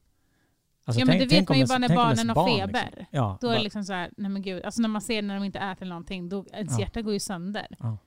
[0.86, 2.86] Alltså, ja men tänk- det tänk vet man ju bara när barnen har barn, feber.
[2.86, 3.06] Liksom.
[3.12, 4.64] Ja, Då är bara- det liksom så här, nej men gud.
[4.64, 6.80] Alltså när man ser när de inte äter någonting, då ens Ja.
[6.80, 7.68] hjärta går ju sönder.
[7.80, 7.98] Ja.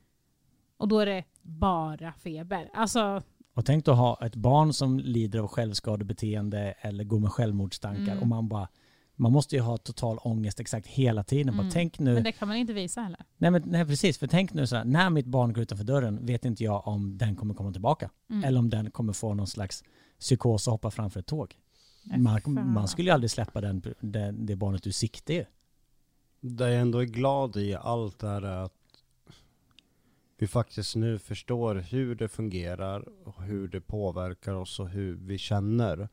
[0.76, 2.70] Och då är det bara feber.
[2.74, 3.22] Alltså,
[3.54, 8.18] Och tänk att ha ett barn som lider av självskadebeteende eller går med självmordstankar Mm.
[8.18, 8.68] och man bara
[9.16, 11.54] man måste ju ha total ångest exakt hela tiden.
[11.56, 11.72] Bara, Mm.
[11.72, 13.24] tänk nu, men det kan man inte visa heller.
[13.36, 16.26] nej, men, nej precis, för tänk nu så här, när mitt barn går utanför dörren
[16.26, 18.10] vet inte jag om den kommer komma tillbaka.
[18.30, 18.44] Mm.
[18.44, 19.84] Eller om den kommer få någon slags
[20.20, 21.54] psykos och hoppa framför ett tåg.
[22.04, 25.44] Man, man skulle ju aldrig släppa den, den, det barnet ur sikte ju.
[26.40, 28.72] Det jag ändå är glad i allt det här är att
[30.38, 35.38] vi faktiskt nu förstår hur det fungerar och hur det påverkar oss och hur vi
[35.38, 36.08] känner.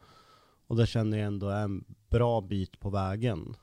[0.68, 3.56] Och det känner jag ändå är en bra bit på vägen.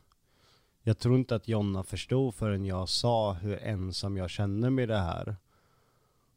[0.82, 4.98] Jag tror inte att Jonna förstod förrän jag sa hur ensam jag känner med det
[4.98, 5.36] här.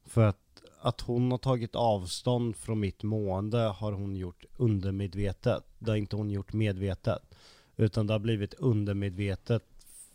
[0.06, 5.71] För att, att hon har tagit avstånd från mitt mående har hon gjort undermedvetet.
[5.82, 7.36] Det har inte hon gjort medvetet.
[7.78, 9.64] Utan det har blivit undermedvetet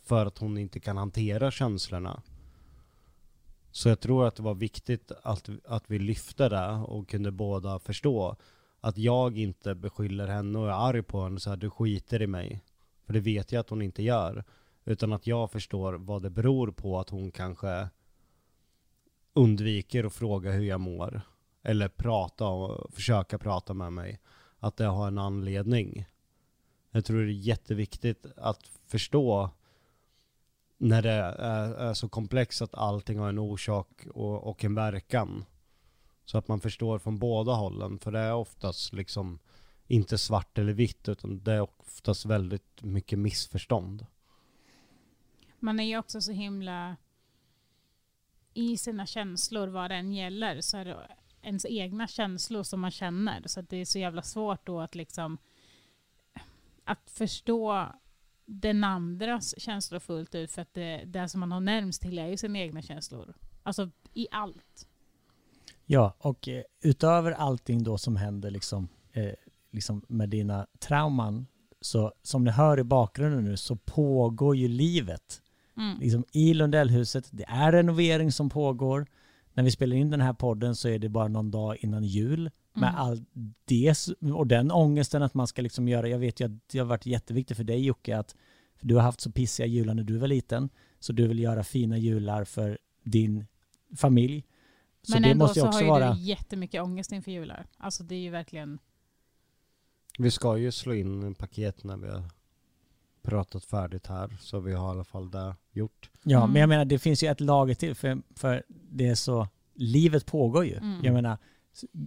[0.03, 2.21] för att hon inte kan hantera känslorna.
[3.71, 7.79] Så jag tror att det var viktigt att, att vi lyfte det och kunde båda
[7.79, 8.35] förstå
[8.79, 12.27] att jag inte beskyller henne och är arg på henne så här, du skiter i
[12.27, 12.63] mig.
[13.05, 14.43] För det vet jag att hon inte gör.
[14.85, 17.89] Utan att jag förstår vad det beror på att hon kanske
[19.33, 21.21] undviker att fråga hur jag mår.
[21.63, 24.19] Eller prata och försöka prata med mig.
[24.59, 26.05] Att det har en anledning.
[26.91, 29.49] Jag tror det är jätteviktigt att förstå
[30.77, 35.45] när det är, är så komplext att allting har en orsak och, och en verkan.
[36.25, 37.99] Så att man förstår från båda hållen.
[37.99, 39.39] För det är oftast liksom
[39.87, 44.05] inte svart eller vitt utan det är oftast väldigt mycket missförstånd.
[45.59, 46.95] Man är ju också så himla
[48.53, 51.07] i sina känslor vad den gäller så är det
[51.47, 53.41] ens egna känslor som man känner.
[53.45, 55.37] Så att det är så jävla svårt då att liksom
[56.83, 57.87] att förstå
[58.45, 62.27] den andras känslor fullt ut för att det, det som man har närmst till är
[62.27, 63.33] ju sina egna känslor.
[63.63, 64.87] Alltså i allt.
[65.85, 69.33] Ja, och eh, utöver allting då som händer liksom, eh,
[69.71, 71.47] liksom med dina trauman,
[71.81, 75.41] så som ni hör i bakgrunden nu så pågår ju livet.
[75.77, 75.99] Mm.
[75.99, 79.07] Liksom I Lundellhuset, det är renovering som pågår.
[79.57, 82.51] När vi spelar in den här podden så är det bara någon dag innan jul.
[82.73, 83.01] Med Mm.
[83.01, 83.25] all
[83.65, 83.95] det
[84.33, 87.05] och den ångesten att man ska liksom göra, jag vet ju att det har varit
[87.05, 88.35] jätteviktigt för dig Jocke att
[88.75, 91.63] för du har haft så pissiga jular när du var liten, så du vill göra
[91.63, 93.45] fina jular för din
[93.95, 94.45] familj.
[95.01, 96.13] Så Men det ändå måste ju så också har ju vara...
[96.13, 97.67] du jättemycket ångest inför jular.
[97.77, 98.79] Alltså det är ju verkligen...
[100.19, 102.23] Vi ska ju slå in paket när vi har
[103.27, 104.37] pratat färdigt här.
[104.41, 106.09] Så vi har i alla fall det gjort.
[106.23, 106.51] Ja, Mm.
[106.51, 110.25] men jag menar det finns ju ett lager till för, för det är så, livet
[110.25, 110.75] pågår ju.
[110.77, 111.05] Mm.
[111.05, 111.37] Jag menar,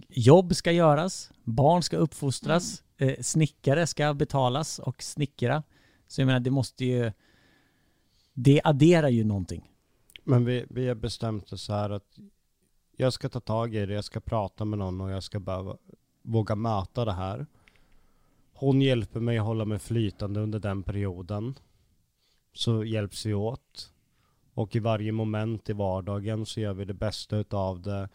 [0.09, 3.13] jobb ska göras, barn ska uppfostras, Mm.
[3.13, 5.63] eh, snickare ska betalas och snickra.
[6.07, 7.11] Så jag menar det måste ju,
[8.33, 9.67] det adderar ju någonting.
[10.23, 12.19] Men vi, vi har bestämt så här att
[12.97, 15.77] jag ska ta tag i det, jag ska prata med någon och jag ska bara
[16.21, 17.45] våga möta det här.
[18.61, 21.59] Hon hjälper mig att hålla mig flytande under den perioden.
[22.53, 23.93] Så hjälps vi åt.
[24.53, 28.09] Och i varje moment i vardagen så gör vi det bästa utav det.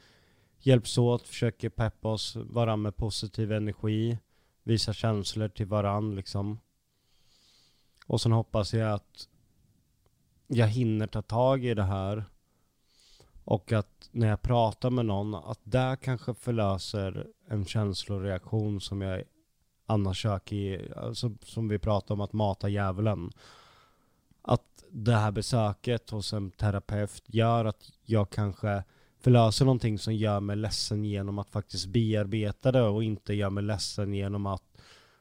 [0.59, 4.19] Hjälps åt, försöker peppa oss, varann med positiv energi.
[4.63, 6.61] Visa känslor till varann liksom.
[8.07, 9.29] Och sen hoppas jag att
[10.47, 12.25] jag hinner ta tag i det här.
[13.45, 19.23] Och att när jag pratar med någon, att det kanske förlöser en känsloreaktion som jag
[19.87, 23.31] annars söker i, alltså, som vi pratade om att mata djävulen.
[24.43, 28.85] Att det här besöket hos en terapeut gör att jag kanske
[29.21, 33.65] förlöser någonting som gör mig ledsen genom att faktiskt bearbeta det och inte gör mig
[33.65, 34.63] ledsen genom att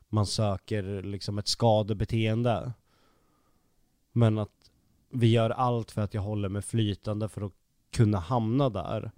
[0.10, 2.74] man söker liksom ett skadebeteende.
[4.12, 4.72] Men att
[5.10, 7.54] vi gör allt för att jag håller mig flytande för att
[7.92, 9.12] kunna hamna där.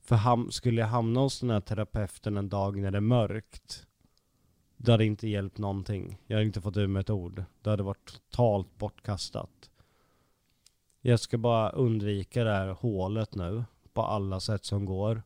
[0.00, 3.86] För ham- skulle jag hamna hos den här terapeuten en dag när det är mörkt,
[4.78, 6.18] det hade inte hjälpt någonting.
[6.26, 7.44] Jag hade inte fått ur mig ett ord.
[7.62, 9.70] Det hade varit totalt bortkastat.
[11.00, 15.22] Jag ska bara undvika det här hålet nu på alla sätt som går.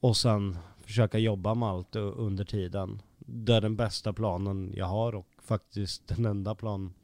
[0.00, 3.02] Och sen försöka jobba med allt under tiden.
[3.18, 6.94] Det är den bästa planen jag har och faktiskt den enda planen.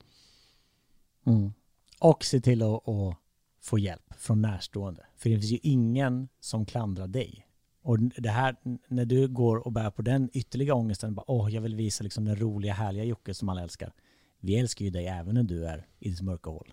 [1.24, 1.52] Mm.
[2.00, 3.16] Och se till att, att
[3.60, 5.06] få hjälp från närstående.
[5.16, 7.45] För det finns ju ingen som klandrar dig.
[7.86, 8.56] Och det här,
[8.88, 12.24] när du går och bär på den ytterligare ångesten, bara, åh, jag vill visa liksom
[12.24, 13.92] den roliga, härliga Jocke som alla älskar.
[14.40, 16.72] Vi älskar ju dig även när du är i ditt mörka hål.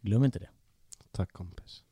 [0.00, 0.48] Glöm inte det.
[1.12, 1.84] Tack kompis.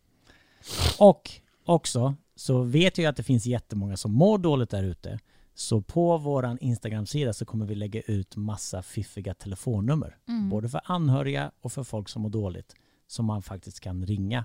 [0.99, 1.31] Och
[1.65, 5.19] också så vet jag att det finns jättemånga som mår dåligt där ute.
[5.55, 10.17] Så på våran Instagram-sida så kommer vi lägga ut massa fiffiga telefonnummer.
[10.29, 10.49] Mm.
[10.49, 12.75] Både för anhöriga och för folk som mår dåligt.
[13.07, 14.45] Som man faktiskt kan ringa.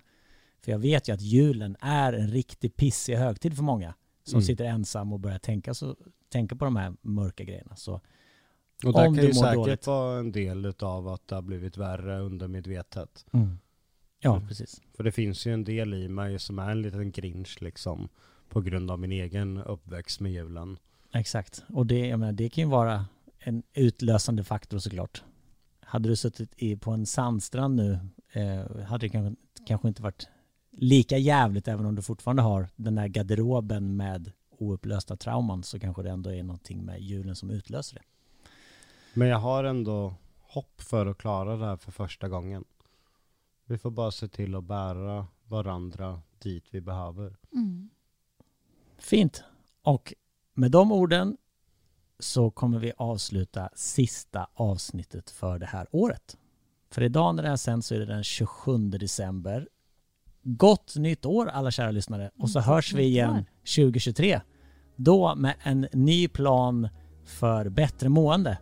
[0.63, 3.93] För jag vet ju att julen är en riktig pissig högtid för många.
[4.23, 4.43] Som Mm.
[4.45, 5.95] sitter ensam och börjar tänka, så,
[6.29, 7.75] tänka på de här mörka grejerna.
[7.75, 8.01] Så Och
[8.93, 9.87] det kan ju säkert dåligt.
[9.87, 13.25] vara en del utav att det har blivit värre undermedvetet.
[14.19, 14.47] ja, Mm.
[14.47, 14.81] precis.
[14.95, 18.09] För det finns ju en del i mig som är en liten grinch liksom.
[18.49, 20.77] På grund av min egen uppväxt med julen.
[21.13, 21.63] Exakt.
[21.69, 23.05] Och det, jag menar, det kan ju vara
[23.39, 25.23] en utlösande faktor såklart.
[25.81, 27.99] Hade du suttit i, på en sandstrand nu
[28.31, 29.35] eh, hade det kanske,
[29.67, 30.27] kanske inte varit
[30.77, 36.03] lika jävligt även om du fortfarande har den där garderoben med oupplösta trauman så kanske
[36.03, 38.03] det ändå är någonting med julen som utlöser det.
[39.13, 42.63] Men jag har ändå hopp för att klara det här för första gången.
[43.65, 47.37] Vi får bara se till att bära varandra dit vi behöver.
[47.53, 47.89] Mm.
[48.97, 49.43] Fint.
[49.81, 50.13] Och
[50.53, 51.37] med de orden
[52.19, 56.37] så kommer vi avsluta sista avsnittet för det här året.
[56.89, 59.69] För idag när det här sänds så är det den 27 december.
[60.43, 63.45] Gott nytt år alla kära lyssnare och så Gott hörs vi igen år.
[63.75, 64.41] 2023.
[64.95, 66.89] Då med en ny plan
[67.25, 68.57] för bättre mående.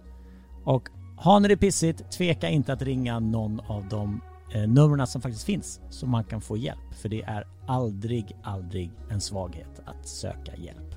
[0.64, 4.22] Och har ni det pissigt, tveka inte att ringa någon av de
[4.54, 6.94] eh, numren som faktiskt finns så man kan få hjälp.
[7.02, 10.96] För det är aldrig, aldrig en svaghet att söka hjälp.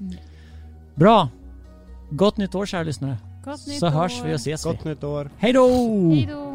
[0.00, 0.14] Mm.
[0.94, 1.28] Bra!
[2.10, 3.16] Gott nytt år kära lyssnare.
[3.44, 4.26] Gott nytt Så hörs år.
[4.26, 4.70] vi och ses vi.
[4.70, 5.30] Gott nytt år.
[5.38, 5.68] Hej då!
[6.10, 6.49] Hej då!